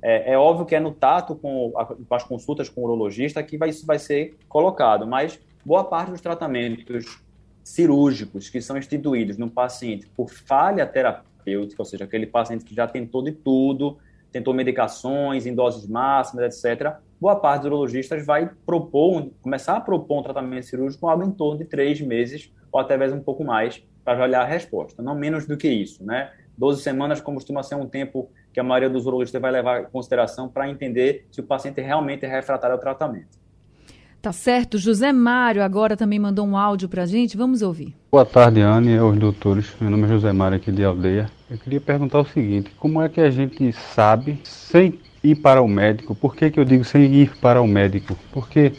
é, 0.00 0.32
é, 0.32 0.38
óbvio 0.38 0.66
que 0.66 0.74
é 0.74 0.80
no 0.80 0.90
tato 0.90 1.36
com, 1.36 1.72
a, 1.76 1.86
com, 1.86 2.14
as 2.14 2.24
consultas 2.24 2.68
com 2.68 2.80
o 2.80 2.84
urologista 2.84 3.40
que 3.42 3.56
vai, 3.56 3.68
isso 3.68 3.86
vai 3.86 3.98
ser 3.98 4.36
colocado, 4.48 5.06
mas 5.06 5.38
boa 5.64 5.84
parte 5.84 6.10
dos 6.10 6.20
tratamentos 6.20 7.22
cirúrgicos 7.62 8.48
que 8.48 8.60
são 8.60 8.76
instituídos 8.76 9.36
no 9.36 9.50
paciente 9.50 10.06
por 10.16 10.30
falha 10.30 10.86
terapêutica, 10.86 11.82
ou 11.82 11.86
seja, 11.86 12.04
aquele 12.04 12.26
paciente 12.26 12.64
que 12.64 12.74
já 12.74 12.86
tentou 12.86 13.22
de 13.22 13.32
tudo, 13.32 13.98
tentou 14.30 14.54
medicações 14.54 15.46
em 15.46 15.54
doses 15.54 15.86
máximas, 15.86 16.64
etc., 16.64 16.96
boa 17.20 17.36
parte 17.36 17.62
dos 17.62 17.66
urologistas 17.66 18.26
vai 18.26 18.50
propor, 18.66 19.30
começar 19.40 19.76
a 19.76 19.80
propor 19.80 20.20
um 20.20 20.22
tratamento 20.22 20.66
cirúrgico 20.66 21.06
algo 21.06 21.24
em 21.24 21.30
torno 21.30 21.58
de 21.58 21.64
três 21.64 22.00
meses 22.00 22.52
ou 22.72 22.80
até 22.80 22.96
mesmo 22.96 23.18
um 23.18 23.22
pouco 23.22 23.44
mais 23.44 23.84
para 24.04 24.24
olhar 24.24 24.42
a 24.42 24.46
resposta, 24.46 25.02
não 25.02 25.14
menos 25.14 25.46
do 25.46 25.56
que 25.56 25.68
isso, 25.68 26.04
né? 26.04 26.32
12 26.58 26.82
semanas 26.82 27.20
costuma 27.20 27.62
ser 27.62 27.76
um 27.76 27.86
tempo 27.86 28.30
que 28.52 28.60
a 28.60 28.62
maioria 28.62 28.90
dos 28.90 29.06
urologistas 29.06 29.40
vai 29.40 29.50
levar 29.50 29.82
em 29.82 29.84
consideração 29.86 30.48
para 30.48 30.68
entender 30.68 31.26
se 31.30 31.40
o 31.40 31.44
paciente 31.44 31.80
realmente 31.80 32.24
é 32.24 32.28
refratário 32.28 32.74
ao 32.74 32.80
tratamento. 32.80 33.41
Tá 34.22 34.30
certo. 34.30 34.78
José 34.78 35.12
Mário 35.12 35.64
agora 35.64 35.96
também 35.96 36.16
mandou 36.16 36.46
um 36.46 36.56
áudio 36.56 36.88
para 36.88 37.02
a 37.02 37.06
gente. 37.06 37.36
Vamos 37.36 37.60
ouvir. 37.60 37.92
Boa 38.12 38.24
tarde, 38.24 38.60
Anne, 38.60 38.96
aos 38.96 39.18
doutores. 39.18 39.74
Meu 39.80 39.90
nome 39.90 40.04
é 40.04 40.08
José 40.10 40.32
Mário, 40.32 40.58
aqui 40.58 40.70
de 40.70 40.84
Aldeia. 40.84 41.28
Eu 41.50 41.58
queria 41.58 41.80
perguntar 41.80 42.20
o 42.20 42.24
seguinte: 42.24 42.70
como 42.78 43.02
é 43.02 43.08
que 43.08 43.20
a 43.20 43.32
gente 43.32 43.72
sabe, 43.72 44.38
sem 44.44 45.00
ir 45.24 45.34
para 45.34 45.60
o 45.60 45.66
médico, 45.66 46.14
por 46.14 46.36
que, 46.36 46.52
que 46.52 46.60
eu 46.60 46.64
digo 46.64 46.84
sem 46.84 47.12
ir 47.12 47.36
para 47.40 47.60
o 47.60 47.66
médico? 47.66 48.16
Porque 48.30 48.72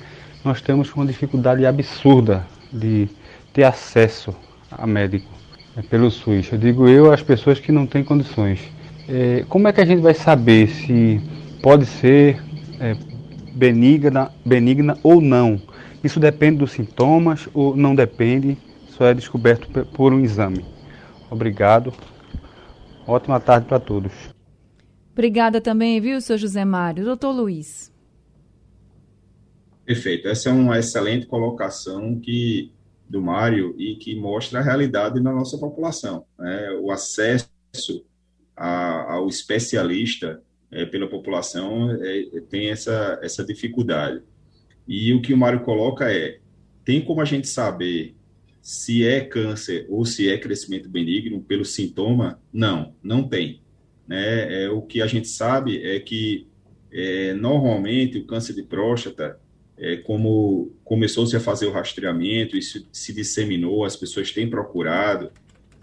nós 0.45 0.61
temos 0.61 0.93
uma 0.93 1.05
dificuldade 1.05 1.65
absurda 1.65 2.47
de 2.71 3.09
ter 3.51 3.65
acesso 3.65 4.33
a 4.71 4.87
médico 4.87 5.27
é, 5.75 5.81
pelo 5.81 6.09
SUS. 6.09 6.53
Eu 6.53 6.57
digo 6.57 6.87
eu 6.87 7.11
às 7.11 7.21
pessoas 7.21 7.59
que 7.59 7.69
não 7.69 7.85
têm 7.85 8.01
condições. 8.01 8.61
É, 9.09 9.43
como 9.49 9.67
é 9.67 9.73
que 9.73 9.81
a 9.81 9.85
gente 9.85 10.01
vai 10.01 10.13
saber 10.13 10.69
se 10.69 11.19
pode 11.61 11.85
ser 11.85 12.41
é, 12.79 12.95
benigna, 13.53 14.31
benigna 14.45 14.97
ou 15.03 15.21
não. 15.21 15.61
Isso 16.03 16.19
depende 16.19 16.57
dos 16.57 16.71
sintomas 16.71 17.47
ou 17.53 17.75
não 17.75 17.95
depende, 17.95 18.57
só 18.89 19.05
é 19.05 19.13
descoberto 19.13 19.67
por 19.85 20.13
um 20.13 20.19
exame. 20.19 20.65
Obrigado. 21.29 21.93
Ótima 23.07 23.39
tarde 23.39 23.67
para 23.67 23.79
todos. 23.79 24.11
Obrigada 25.11 25.61
também, 25.61 25.99
viu, 26.01 26.19
seu 26.19 26.37
José 26.37 26.65
Mário. 26.65 27.05
Doutor 27.05 27.31
Luiz. 27.31 27.91
Perfeito. 29.85 30.27
Essa 30.27 30.49
é 30.49 30.53
uma 30.53 30.79
excelente 30.79 31.25
colocação 31.25 32.19
que 32.19 32.71
do 33.07 33.21
Mário 33.21 33.75
e 33.77 33.95
que 33.95 34.15
mostra 34.15 34.59
a 34.59 34.63
realidade 34.63 35.19
na 35.19 35.31
nossa 35.31 35.57
população. 35.57 36.25
Né? 36.39 36.71
O 36.81 36.91
acesso 36.91 37.47
a, 38.55 39.13
ao 39.13 39.27
especialista 39.27 40.41
é, 40.73 40.85
pela 40.85 41.07
população 41.07 41.91
é, 41.91 42.41
tem 42.49 42.69
essa, 42.69 43.19
essa 43.21 43.43
dificuldade. 43.43 44.21
E 44.87 45.13
o 45.13 45.21
que 45.21 45.33
o 45.33 45.37
Mário 45.37 45.61
coloca 45.61 46.11
é: 46.11 46.39
tem 46.83 47.01
como 47.01 47.21
a 47.21 47.25
gente 47.25 47.47
saber 47.47 48.15
se 48.61 49.05
é 49.05 49.21
câncer 49.21 49.85
ou 49.89 50.05
se 50.05 50.29
é 50.29 50.37
crescimento 50.37 50.89
benigno 50.89 51.41
pelo 51.41 51.65
sintoma? 51.65 52.39
Não, 52.51 52.95
não 53.03 53.27
tem. 53.27 53.61
Né? 54.07 54.63
É, 54.63 54.69
o 54.69 54.81
que 54.81 55.01
a 55.01 55.07
gente 55.07 55.27
sabe 55.27 55.83
é 55.83 55.99
que 55.99 56.47
é, 56.91 57.33
normalmente 57.33 58.17
o 58.17 58.25
câncer 58.25 58.53
de 58.53 58.63
próstata, 58.63 59.39
é, 59.77 59.97
como 59.97 60.71
começou-se 60.83 61.35
a 61.35 61.39
fazer 61.39 61.65
o 61.65 61.71
rastreamento, 61.71 62.55
isso 62.55 62.87
se 62.91 63.13
disseminou, 63.13 63.83
as 63.83 63.95
pessoas 63.95 64.31
têm 64.31 64.49
procurado, 64.49 65.31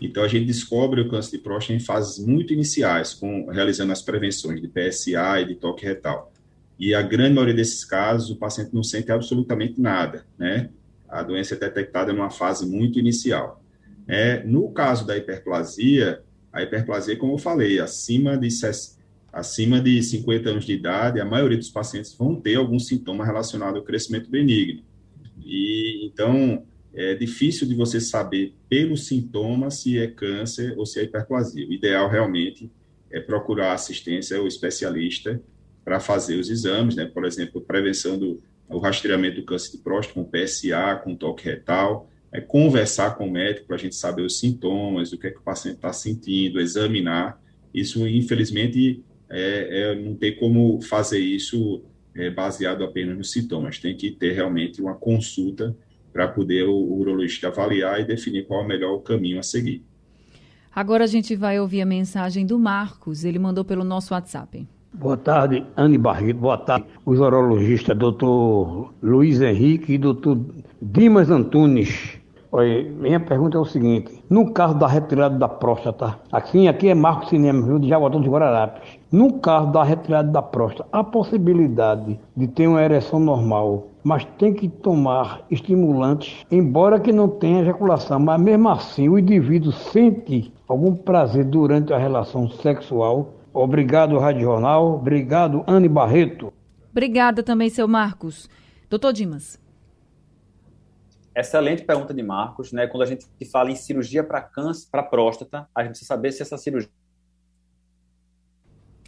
então, 0.00 0.24
a 0.24 0.28
gente 0.28 0.46
descobre 0.46 1.00
o 1.00 1.08
câncer 1.08 1.32
de 1.32 1.38
próstata 1.38 1.74
em 1.74 1.80
fases 1.80 2.24
muito 2.24 2.52
iniciais, 2.52 3.12
com, 3.12 3.46
realizando 3.50 3.92
as 3.92 4.00
prevenções 4.00 4.60
de 4.60 4.66
PSA 4.66 5.40
e 5.42 5.46
de 5.46 5.54
toque 5.56 5.84
retal. 5.84 6.32
E 6.78 6.94
a 6.94 7.02
grande 7.02 7.34
maioria 7.34 7.54
desses 7.54 7.84
casos, 7.84 8.30
o 8.30 8.36
paciente 8.36 8.74
não 8.74 8.82
sente 8.82 9.12
absolutamente 9.12 9.78
nada, 9.78 10.24
né? 10.38 10.70
A 11.06 11.22
doença 11.22 11.54
é 11.54 11.58
detectada 11.58 12.12
numa 12.12 12.30
fase 12.30 12.66
muito 12.66 12.98
inicial. 12.98 13.62
É, 14.08 14.42
no 14.44 14.72
caso 14.72 15.06
da 15.06 15.16
hiperplasia, 15.16 16.22
a 16.50 16.62
hiperplasia, 16.62 17.16
como 17.16 17.34
eu 17.34 17.38
falei, 17.38 17.78
acima 17.78 18.38
de, 18.38 18.48
acima 19.30 19.80
de 19.80 20.02
50 20.02 20.50
anos 20.50 20.64
de 20.64 20.72
idade, 20.72 21.20
a 21.20 21.24
maioria 21.24 21.58
dos 21.58 21.68
pacientes 21.68 22.14
vão 22.14 22.34
ter 22.34 22.56
algum 22.56 22.78
sintoma 22.78 23.24
relacionado 23.24 23.76
ao 23.76 23.82
crescimento 23.82 24.30
benigno. 24.30 24.82
E 25.44 26.06
então, 26.06 26.64
é 26.92 27.14
difícil 27.14 27.66
de 27.66 27.74
você 27.74 28.00
saber 28.00 28.54
pelo 28.68 28.96
sintoma 28.96 29.70
se 29.70 29.98
é 29.98 30.06
câncer 30.06 30.74
ou 30.76 30.84
se 30.84 30.98
é 31.00 31.04
hiperplasia. 31.04 31.66
O 31.66 31.72
ideal 31.72 32.08
realmente 32.08 32.70
é 33.10 33.20
procurar 33.20 33.72
assistência 33.72 34.38
ao 34.38 34.46
especialista 34.46 35.40
para 35.84 36.00
fazer 36.00 36.36
os 36.36 36.50
exames, 36.50 36.96
né? 36.96 37.06
Por 37.06 37.24
exemplo, 37.24 37.60
prevenção 37.60 38.18
do 38.18 38.40
o 38.68 38.78
rastreamento 38.78 39.40
do 39.40 39.44
câncer 39.44 39.72
de 39.72 39.78
próstata 39.78 40.14
com 40.14 40.24
PSA, 40.24 41.00
com 41.02 41.16
toque 41.16 41.44
retal, 41.44 42.08
é 42.32 42.40
conversar 42.40 43.16
com 43.16 43.26
o 43.26 43.30
médico 43.30 43.66
para 43.66 43.74
a 43.74 43.78
gente 43.78 43.96
saber 43.96 44.22
os 44.22 44.38
sintomas, 44.38 45.12
o 45.12 45.18
que 45.18 45.26
é 45.26 45.30
que 45.30 45.38
o 45.38 45.42
paciente 45.42 45.76
está 45.76 45.92
sentindo, 45.92 46.60
examinar. 46.60 47.42
Isso, 47.74 48.06
infelizmente, 48.06 49.02
é, 49.28 49.92
é, 49.92 49.94
não 49.96 50.14
tem 50.14 50.36
como 50.36 50.80
fazer 50.82 51.18
isso 51.18 51.82
é, 52.14 52.30
baseado 52.30 52.84
apenas 52.84 53.18
nos 53.18 53.32
sintomas. 53.32 53.80
Tem 53.80 53.96
que 53.96 54.12
ter 54.12 54.32
realmente 54.32 54.80
uma 54.80 54.94
consulta 54.94 55.76
para 56.12 56.28
poder 56.28 56.64
o, 56.64 56.74
o 56.74 57.00
urologista 57.00 57.48
avaliar 57.48 58.00
e 58.00 58.04
definir 58.04 58.46
qual 58.46 58.62
é 58.62 58.64
o 58.64 58.68
melhor 58.68 58.98
caminho 58.98 59.38
a 59.38 59.42
seguir. 59.42 59.84
Agora 60.74 61.04
a 61.04 61.06
gente 61.06 61.34
vai 61.34 61.58
ouvir 61.58 61.82
a 61.82 61.86
mensagem 61.86 62.46
do 62.46 62.58
Marcos, 62.58 63.24
ele 63.24 63.38
mandou 63.38 63.64
pelo 63.64 63.84
nosso 63.84 64.14
WhatsApp. 64.14 64.66
Boa 64.92 65.16
tarde, 65.16 65.64
Anne 65.76 65.96
Barreto. 65.96 66.38
Boa 66.38 66.58
tarde, 66.58 66.86
os 67.04 67.18
urologistas, 67.18 67.96
doutor 67.96 68.92
Luiz 69.02 69.40
Henrique 69.40 69.94
e 69.94 69.98
doutor 69.98 70.38
Dimas 70.82 71.30
Antunes. 71.30 72.19
Olha, 72.52 72.90
minha 72.90 73.20
pergunta 73.20 73.56
é 73.56 73.60
o 73.60 73.64
seguinte: 73.64 74.24
no 74.28 74.52
caso 74.52 74.74
da 74.74 74.86
retirada 74.86 75.38
da 75.38 75.48
próstata, 75.48 76.18
aqui, 76.32 76.66
aqui 76.66 76.88
é 76.88 76.94
Marcos 76.94 77.28
Cinema, 77.28 77.66
Rio 77.66 77.78
de 77.78 77.88
Jaguatão 77.88 78.20
de 78.20 78.28
Guararapes. 78.28 78.98
No 79.12 79.34
caso 79.34 79.70
da 79.70 79.84
retirada 79.84 80.30
da 80.30 80.42
próstata, 80.42 80.88
a 80.92 81.04
possibilidade 81.04 82.18
de 82.36 82.48
ter 82.48 82.66
uma 82.66 82.82
ereção 82.82 83.20
normal 83.20 83.90
mas 84.02 84.24
tem 84.38 84.52
que 84.54 84.68
tomar 84.68 85.42
estimulantes, 85.50 86.44
embora 86.50 86.98
que 86.98 87.12
não 87.12 87.28
tenha 87.28 87.60
ejaculação, 87.60 88.18
mas 88.18 88.40
mesmo 88.40 88.68
assim 88.68 89.08
o 89.08 89.18
indivíduo 89.18 89.72
sente 89.72 90.52
algum 90.66 90.94
prazer 90.94 91.44
durante 91.44 91.92
a 91.92 91.98
relação 91.98 92.48
sexual. 92.48 93.34
Obrigado, 93.52 94.18
Rádio 94.18 94.42
Jornal. 94.42 94.94
Obrigado, 94.94 95.64
Anne 95.66 95.88
Barreto. 95.88 96.52
Obrigada 96.90 97.42
também, 97.42 97.68
seu 97.68 97.86
Marcos. 97.86 98.48
Doutor 98.88 99.12
Dimas. 99.12 99.58
Excelente 101.34 101.84
pergunta 101.84 102.12
de 102.12 102.22
Marcos, 102.22 102.72
né? 102.72 102.86
Quando 102.86 103.04
a 103.04 103.06
gente 103.06 103.26
fala 103.50 103.70
em 103.70 103.76
cirurgia 103.76 104.24
para 104.24 104.40
câncer, 104.40 104.88
para 104.90 105.02
próstata, 105.02 105.68
a 105.74 105.82
gente 105.82 105.90
precisa 105.90 106.08
saber 106.08 106.32
se 106.32 106.42
essa 106.42 106.58
cirurgia 106.58 106.90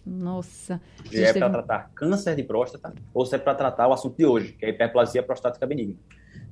nossa. 0.05 0.81
Se 1.07 1.23
é 1.23 1.33
para 1.33 1.49
tratar 1.49 1.91
câncer 1.95 2.35
de 2.35 2.43
próstata 2.43 2.93
ou 3.15 3.25
se 3.25 3.37
é 3.37 3.39
para 3.39 3.55
tratar 3.55 3.89
o 3.89 3.93
assunto 3.93 4.17
de 4.17 4.27
hoje, 4.27 4.53
que 4.53 4.65
é 4.65 4.69
a 4.69 4.71
hiperplasia 4.71 5.23
prostática 5.23 5.67
benigna. 5.67 5.99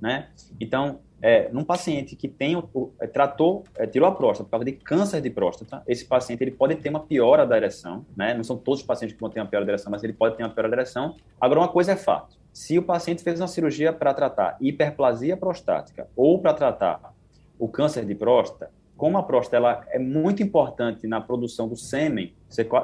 Né? 0.01 0.29
Então, 0.59 1.01
é, 1.21 1.51
num 1.51 1.65
paciente 1.65 2.17
que 2.17 2.29
tem 2.29 2.57
o, 2.57 2.93
é, 3.01 3.07
tratou, 3.07 3.65
é, 3.77 3.87
tirou 3.87 4.09
a 4.09 4.15
próstata 4.15 4.45
por 4.45 4.51
causa 4.53 4.65
de 4.65 4.73
câncer 4.73 5.21
de 5.21 5.29
próstata, 5.29 5.83
esse 5.87 6.05
paciente 6.07 6.43
ele 6.43 6.51
pode 6.51 6.77
ter 6.77 6.89
uma 6.89 7.01
piora 7.01 7.47
da 7.47 7.57
ereção, 7.57 8.07
né? 8.17 8.33
Não 8.33 8.43
são 8.43 8.57
todos 8.57 8.81
os 8.81 8.87
pacientes 8.87 9.15
que 9.15 9.21
vão 9.21 9.29
ter 9.29 9.41
uma 9.41 9.47
piora 9.47 9.67
da 9.67 9.73
ereção, 9.73 9.91
mas 9.91 10.03
ele 10.03 10.15
pode 10.15 10.37
ter 10.37 10.43
uma 10.43 10.49
piora 10.49 10.69
da 10.71 10.77
ereção. 10.77 11.17
Agora, 11.39 11.61
uma 11.61 11.69
coisa 11.69 11.93
é 11.93 11.97
fato: 11.97 12.39
se 12.61 12.79
o 12.79 12.83
paciente 12.83 13.23
fez 13.23 13.41
uma 13.41 13.49
cirurgia 13.49 13.91
para 13.91 14.13
tratar 14.13 14.59
hiperplasia 14.61 15.35
prostática 15.35 16.07
ou 16.15 16.43
para 16.43 16.53
tratar 16.53 17.15
o 17.59 17.67
câncer 17.67 18.05
de 18.05 18.15
próstata, 18.15 18.71
como 18.99 19.17
a 19.17 19.23
próstata 19.23 19.57
ela 19.57 19.87
é 19.89 19.99
muito 19.99 20.43
importante 20.43 21.07
na 21.07 21.23
produção 21.23 21.67
do 21.67 21.75
sêmen, 21.75 22.35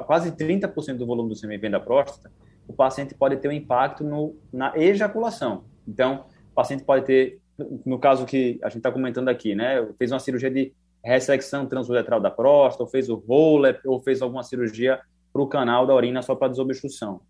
quase 0.07 0.31
30% 0.31 0.97
do 0.97 1.05
volume 1.05 1.29
do 1.29 1.35
sêmen 1.35 1.59
vem 1.59 1.69
da 1.69 1.79
próstata, 1.79 2.31
o 2.67 2.73
paciente 2.73 3.13
pode 3.13 3.37
ter 3.37 3.49
um 3.49 3.51
impacto 3.51 4.03
no, 4.03 4.35
na 4.51 4.75
ejaculação. 4.75 5.65
Então, 5.87 6.25
o 6.51 6.55
paciente 6.55 6.83
pode 6.83 7.05
ter, 7.05 7.39
no 7.85 7.99
caso 7.99 8.25
que 8.25 8.59
a 8.63 8.69
gente 8.69 8.79
está 8.79 8.91
comentando 8.91 9.29
aqui, 9.29 9.53
né, 9.53 9.87
fez 9.99 10.11
uma 10.11 10.19
cirurgia 10.19 10.49
de 10.49 10.73
ressecção 11.05 11.67
transuretral 11.67 12.19
da 12.19 12.31
próstata, 12.31 12.83
ou 12.83 12.89
fez 12.89 13.09
o 13.09 13.15
roller, 13.15 13.79
ou 13.85 14.01
fez 14.01 14.23
alguma 14.23 14.41
cirurgia 14.41 14.99
para 15.31 15.41
o 15.43 15.47
canal 15.47 15.85
da 15.85 15.93
urina 15.93 16.23
só 16.23 16.33
para 16.33 16.47
desobstrução. 16.47 17.21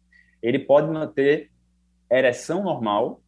Ele 0.42 0.60
pode 0.60 0.90
manter 0.90 1.52
ereção 2.10 2.64
normal, 2.64 3.22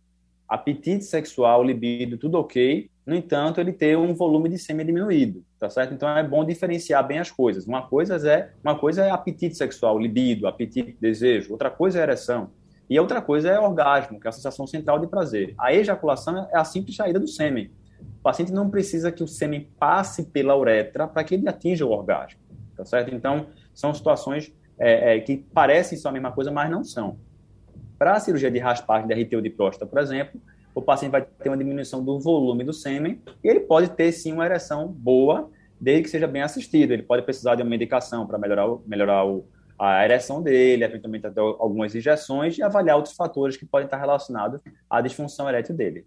apetite 0.47 1.05
sexual, 1.05 1.63
libido, 1.63 2.17
tudo 2.17 2.39
ok, 2.39 2.89
no 3.05 3.15
entanto, 3.15 3.59
ele 3.59 3.73
ter 3.73 3.97
um 3.97 4.13
volume 4.13 4.49
de 4.49 4.59
sêmen 4.59 4.85
diminuído, 4.85 5.43
tá 5.59 5.67
certo? 5.67 5.95
Então 5.95 6.07
é 6.07 6.23
bom 6.23 6.45
diferenciar 6.45 7.05
bem 7.07 7.17
as 7.17 7.31
coisas. 7.31 7.65
Uma 7.65 7.87
coisa 7.87 8.15
é, 8.29 8.51
uma 8.63 8.77
coisa 8.77 9.03
é 9.03 9.09
apetite 9.09 9.57
sexual, 9.57 9.97
libido, 9.97 10.47
apetite, 10.47 10.95
desejo. 11.01 11.51
Outra 11.51 11.71
coisa 11.71 11.99
é 11.99 12.03
ereção. 12.03 12.51
E 12.87 12.99
outra 12.99 13.19
coisa 13.19 13.49
é 13.49 13.59
orgasmo, 13.59 14.19
que 14.19 14.27
é 14.27 14.29
a 14.29 14.31
sensação 14.31 14.67
central 14.67 14.99
de 14.99 15.07
prazer. 15.07 15.55
A 15.59 15.73
ejaculação 15.73 16.47
é 16.51 16.57
a 16.57 16.63
simples 16.63 16.95
saída 16.95 17.19
do 17.19 17.27
sêmen. 17.27 17.71
O 18.19 18.21
paciente 18.21 18.51
não 18.51 18.69
precisa 18.69 19.11
que 19.11 19.23
o 19.23 19.27
sêmen 19.27 19.69
passe 19.79 20.25
pela 20.25 20.55
uretra 20.55 21.07
para 21.07 21.23
que 21.23 21.33
ele 21.33 21.49
atinja 21.49 21.85
o 21.87 21.91
orgasmo, 21.91 22.39
tá 22.75 22.85
certo? 22.85 23.13
Então, 23.13 23.47
são 23.73 23.91
situações 23.91 24.53
é, 24.77 25.15
é, 25.15 25.19
que 25.19 25.37
parecem 25.37 25.97
só 25.97 26.09
a 26.09 26.11
mesma 26.11 26.31
coisa, 26.31 26.51
mas 26.51 26.69
não 26.69 26.83
são. 26.83 27.17
Para 27.99 28.13
a 28.13 28.19
cirurgia 28.21 28.49
de 28.49 28.57
raspagem 28.59 29.09
de 29.09 29.13
RT 29.13 29.35
ou 29.35 29.41
de 29.41 29.49
próstata, 29.49 29.85
por 29.85 29.99
exemplo, 29.99 30.39
o 30.73 30.81
paciente 30.81 31.11
vai 31.11 31.21
ter 31.21 31.49
uma 31.49 31.57
diminuição 31.57 32.01
do 32.01 32.17
volume 32.17 32.63
do 32.63 32.71
sêmen 32.71 33.21
e 33.43 33.47
ele 33.47 33.59
pode 33.59 33.89
ter 33.89 34.09
sim 34.13 34.31
uma 34.31 34.45
ereção 34.45 34.87
boa, 34.87 35.51
desde 35.79 36.03
que 36.03 36.09
seja 36.09 36.25
bem 36.25 36.41
assistido. 36.41 36.91
Ele 36.91 37.03
pode 37.03 37.23
precisar 37.23 37.55
de 37.55 37.61
uma 37.61 37.69
medicação 37.69 38.25
para 38.25 38.37
melhorar, 38.37 38.67
o, 38.67 38.81
melhorar 38.87 39.25
o, 39.25 39.45
a 39.77 40.05
ereção 40.05 40.41
dele, 40.41 40.85
eventualmente 40.85 41.27
até 41.27 41.41
algumas 41.41 41.93
injeções 41.93 42.57
e 42.57 42.63
avaliar 42.63 42.95
outros 42.95 43.15
fatores 43.15 43.57
que 43.57 43.65
podem 43.65 43.85
estar 43.85 43.97
relacionados 43.97 44.61
à 44.89 45.01
disfunção 45.01 45.49
erétil 45.49 45.75
dele. 45.75 46.05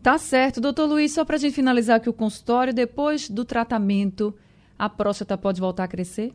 Tá 0.00 0.18
certo. 0.18 0.60
Doutor 0.60 0.86
Luiz, 0.86 1.12
só 1.12 1.24
para 1.24 1.34
a 1.34 1.38
gente 1.38 1.52
finalizar 1.52 1.96
aqui 1.96 2.08
o 2.08 2.12
consultório, 2.12 2.72
depois 2.72 3.28
do 3.28 3.44
tratamento, 3.44 4.32
a 4.78 4.88
próstata 4.88 5.36
pode 5.36 5.60
voltar 5.60 5.82
a 5.82 5.88
crescer? 5.88 6.32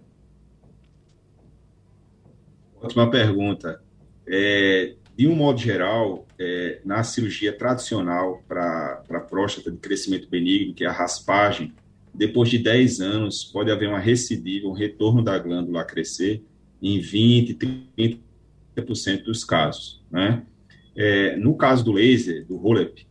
Ótima 2.82 3.10
pergunta. 3.10 3.82
É, 4.32 4.94
de 5.18 5.28
um 5.28 5.36
modo 5.36 5.60
geral, 5.60 6.26
é, 6.40 6.80
na 6.86 7.04
cirurgia 7.04 7.52
tradicional 7.52 8.42
para 8.48 9.04
próstata 9.30 9.70
de 9.70 9.78
crescimento 9.78 10.30
benigno, 10.30 10.74
que 10.74 10.86
é 10.86 10.88
a 10.88 10.92
raspagem, 10.92 11.74
depois 12.14 12.50
de 12.50 12.58
10 12.58 13.02
anos, 13.02 13.44
pode 13.44 13.70
haver 13.70 13.90
uma 13.90 14.00
recidiva, 14.00 14.68
um 14.68 14.74
retorno 14.74 15.22
da 15.22 15.38
glândula 15.38 15.82
a 15.82 15.86
crescer 15.86 16.44
em 16.82 17.00
20%, 17.00 18.20
30% 18.76 19.24
dos 19.24 19.44
casos. 19.44 20.02
Né? 20.10 20.44
É, 20.96 21.36
no 21.36 21.56
caso 21.56 21.84
do 21.84 21.92
laser, 21.92 22.46
do 22.46 22.56
roll-up, 22.56 23.06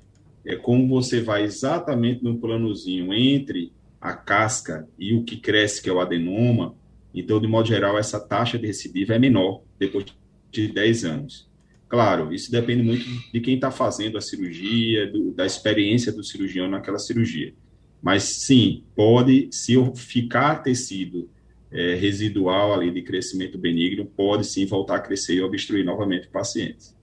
é 0.45 0.57
como 0.57 0.89
você 0.89 1.21
vai 1.21 1.45
exatamente 1.45 2.25
no 2.25 2.39
planozinho 2.39 3.13
entre 3.13 3.73
a 4.01 4.15
casca 4.15 4.89
e 4.99 5.15
o 5.15 5.23
que 5.23 5.37
cresce, 5.37 5.83
que 5.83 5.91
é 5.91 5.93
o 5.93 6.01
adenoma. 6.01 6.75
Então, 7.15 7.39
de 7.39 7.47
modo 7.47 7.69
geral, 7.69 7.99
essa 7.99 8.19
taxa 8.19 8.59
de 8.59 8.67
recidiva 8.67 9.15
é 9.15 9.19
menor 9.19 9.63
depois 9.79 10.05
de 10.05 10.20
10 10.51 11.05
anos. 11.05 11.49
Claro, 11.89 12.33
isso 12.33 12.53
depende 12.53 12.83
muito 12.83 13.05
de 13.33 13.41
quem 13.41 13.57
está 13.57 13.71
fazendo 13.71 14.17
a 14.17 14.21
cirurgia, 14.21 15.11
do, 15.11 15.33
da 15.33 15.45
experiência 15.45 16.13
do 16.13 16.23
cirurgião 16.23 16.69
naquela 16.69 16.99
cirurgia. 16.99 17.53
Mas 18.01 18.23
sim, 18.23 18.85
pode, 18.95 19.49
se 19.51 19.75
ficar 19.97 20.63
tecido 20.63 21.29
é, 21.71 21.95
residual 21.95 22.73
ali 22.73 22.91
de 22.91 23.03
crescimento 23.03 23.59
benigno, 23.59 24.05
pode 24.05 24.47
sim 24.47 24.67
voltar 24.67 24.97
a 24.97 25.01
crescer 25.01 25.35
e 25.35 25.43
obstruir 25.43 25.85
novamente 25.85 26.29
o 26.29 26.31
paciente. 26.31 26.95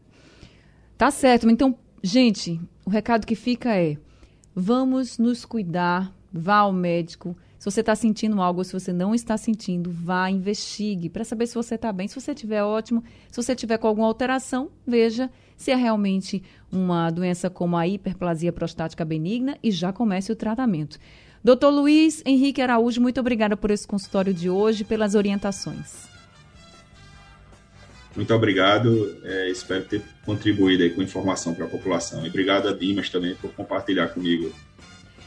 Tá 0.97 1.11
certo. 1.11 1.49
Então, 1.49 1.77
gente, 2.01 2.59
o 2.85 2.89
recado 2.89 3.27
que 3.27 3.35
fica 3.35 3.75
é: 3.75 3.97
vamos 4.55 5.17
nos 5.17 5.45
cuidar, 5.45 6.15
vá 6.31 6.57
ao 6.57 6.73
médico. 6.73 7.37
Você 7.68 7.82
está 7.82 7.93
sentindo 7.97 8.41
algo, 8.41 8.63
se 8.63 8.72
você 8.72 8.93
não 8.93 9.13
está 9.13 9.36
sentindo, 9.36 9.91
vá, 9.91 10.30
investigue 10.30 11.09
para 11.09 11.26
saber 11.26 11.47
se 11.47 11.53
você 11.53 11.76
está 11.76 11.91
bem. 11.91 12.07
Se 12.07 12.15
você 12.15 12.32
estiver 12.32 12.63
ótimo, 12.63 13.03
se 13.30 13.36
você 13.36 13.53
tiver 13.53 13.78
com 13.78 13.89
alguma 13.89 14.07
alteração, 14.07 14.72
veja 14.88 15.30
se 15.57 15.72
é 15.72 15.76
realmente 15.76 16.41
uma 16.72 17.11
doença 17.11 17.49
como 17.49 17.76
a 17.76 17.86
hiperplasia 17.86 18.53
prostática 18.53 19.03
benigna 19.03 19.57
e 19.61 19.70
já 19.70 19.91
comece 19.91 20.32
o 20.32 20.36
tratamento. 20.36 20.97
Doutor 21.43 21.72
Luiz 21.72 22.24
Henrique 22.26 22.61
Araújo, 22.61 23.01
muito 23.01 23.20
obrigada 23.20 23.57
por 23.57 23.70
esse 23.70 23.86
consultório 23.86 24.34
de 24.34 24.49
hoje, 24.49 24.86
pelas 24.86 25.13
orientações. 25.13 26.07
Muito 28.15 28.34
obrigado, 28.34 29.18
é, 29.26 29.49
espero 29.49 29.84
ter 29.84 30.01
contribuído 30.26 30.89
com 30.95 31.01
informação 31.01 31.53
para 31.53 31.65
a 31.65 31.70
população. 31.70 32.26
E 32.26 32.30
obrigado 32.30 32.70
a 32.70 32.74
Dimas 32.74 33.09
também 33.09 33.36
por 33.36 33.51
compartilhar 33.51 34.07
comigo 34.07 34.53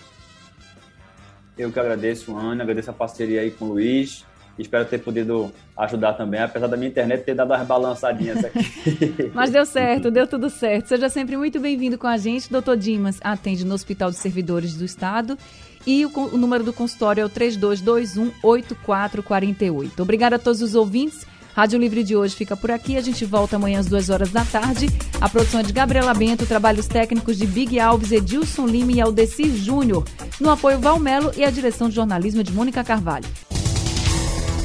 Eu 1.58 1.72
que 1.72 1.80
agradeço, 1.80 2.38
Ana, 2.38 2.62
agradeço 2.64 2.90
a 2.90 2.94
parceria 2.94 3.42
aí 3.42 3.52
com 3.52 3.66
o 3.66 3.70
Luiz. 3.70 4.26
Espero 4.62 4.86
ter 4.86 5.00
podido 5.00 5.52
ajudar 5.78 6.14
também, 6.14 6.42
apesar 6.42 6.68
da 6.68 6.78
minha 6.78 6.90
internet 6.90 7.24
ter 7.24 7.36
dado 7.36 7.52
umas 7.52 7.68
balançadinhas 7.68 8.46
aqui. 8.46 9.32
Mas 9.34 9.50
deu 9.50 9.66
certo, 9.66 10.12
deu 10.12 10.28
tudo 10.28 10.50
certo. 10.50 10.88
Seja 10.88 11.10
sempre 11.10 11.36
muito 11.36 11.60
bem-vindo 11.60 11.98
com 11.98 12.08
a 12.08 12.18
gente. 12.18 12.50
Doutor 12.52 12.78
Dimas 12.78 13.20
atende 13.22 13.66
no 13.66 13.74
Hospital 13.74 14.12
de 14.12 14.18
Servidores 14.18 14.76
do 14.76 14.86
Estado 14.86 15.38
e 15.86 16.06
o, 16.06 16.12
o 16.16 16.38
número 16.38 16.64
do 16.64 16.72
consultório 16.72 17.22
é 17.22 17.26
o 17.26 17.30
3221-8448. 17.30 20.00
Obrigada 20.00 20.36
a 20.36 20.40
todos 20.40 20.62
os 20.62 20.76
ouvintes. 20.76 21.26
Rádio 21.54 21.80
Livre 21.80 22.04
de 22.04 22.16
hoje 22.16 22.36
fica 22.36 22.56
por 22.56 22.70
aqui. 22.72 22.98
A 22.98 23.02
gente 23.02 23.26
volta 23.26 23.58
amanhã 23.58 23.80
às 23.80 23.88
duas 23.88 24.10
horas 24.10 24.32
da 24.32 24.46
tarde. 24.46 24.88
A 25.20 25.28
produção 25.28 25.60
é 25.60 25.64
de 25.64 25.74
Gabriela 25.74 26.14
Bento, 26.14 26.46
trabalhos 26.46 26.88
técnicos 26.88 27.38
de 27.38 27.46
Big 27.46 27.78
Alves, 27.80 28.12
Edilson 28.12 28.68
Lima 28.68 28.92
e 28.94 29.02
Aldeci 29.02 29.58
Júnior. 29.58 30.06
No 30.40 30.50
apoio 30.50 30.80
Valmelo 30.80 31.32
e 31.36 31.44
a 31.44 31.52
direção 31.52 31.90
de 31.90 31.96
jornalismo 31.96 32.42
de 32.44 32.54
Mônica 32.54 32.82
Carvalho. 32.84 33.26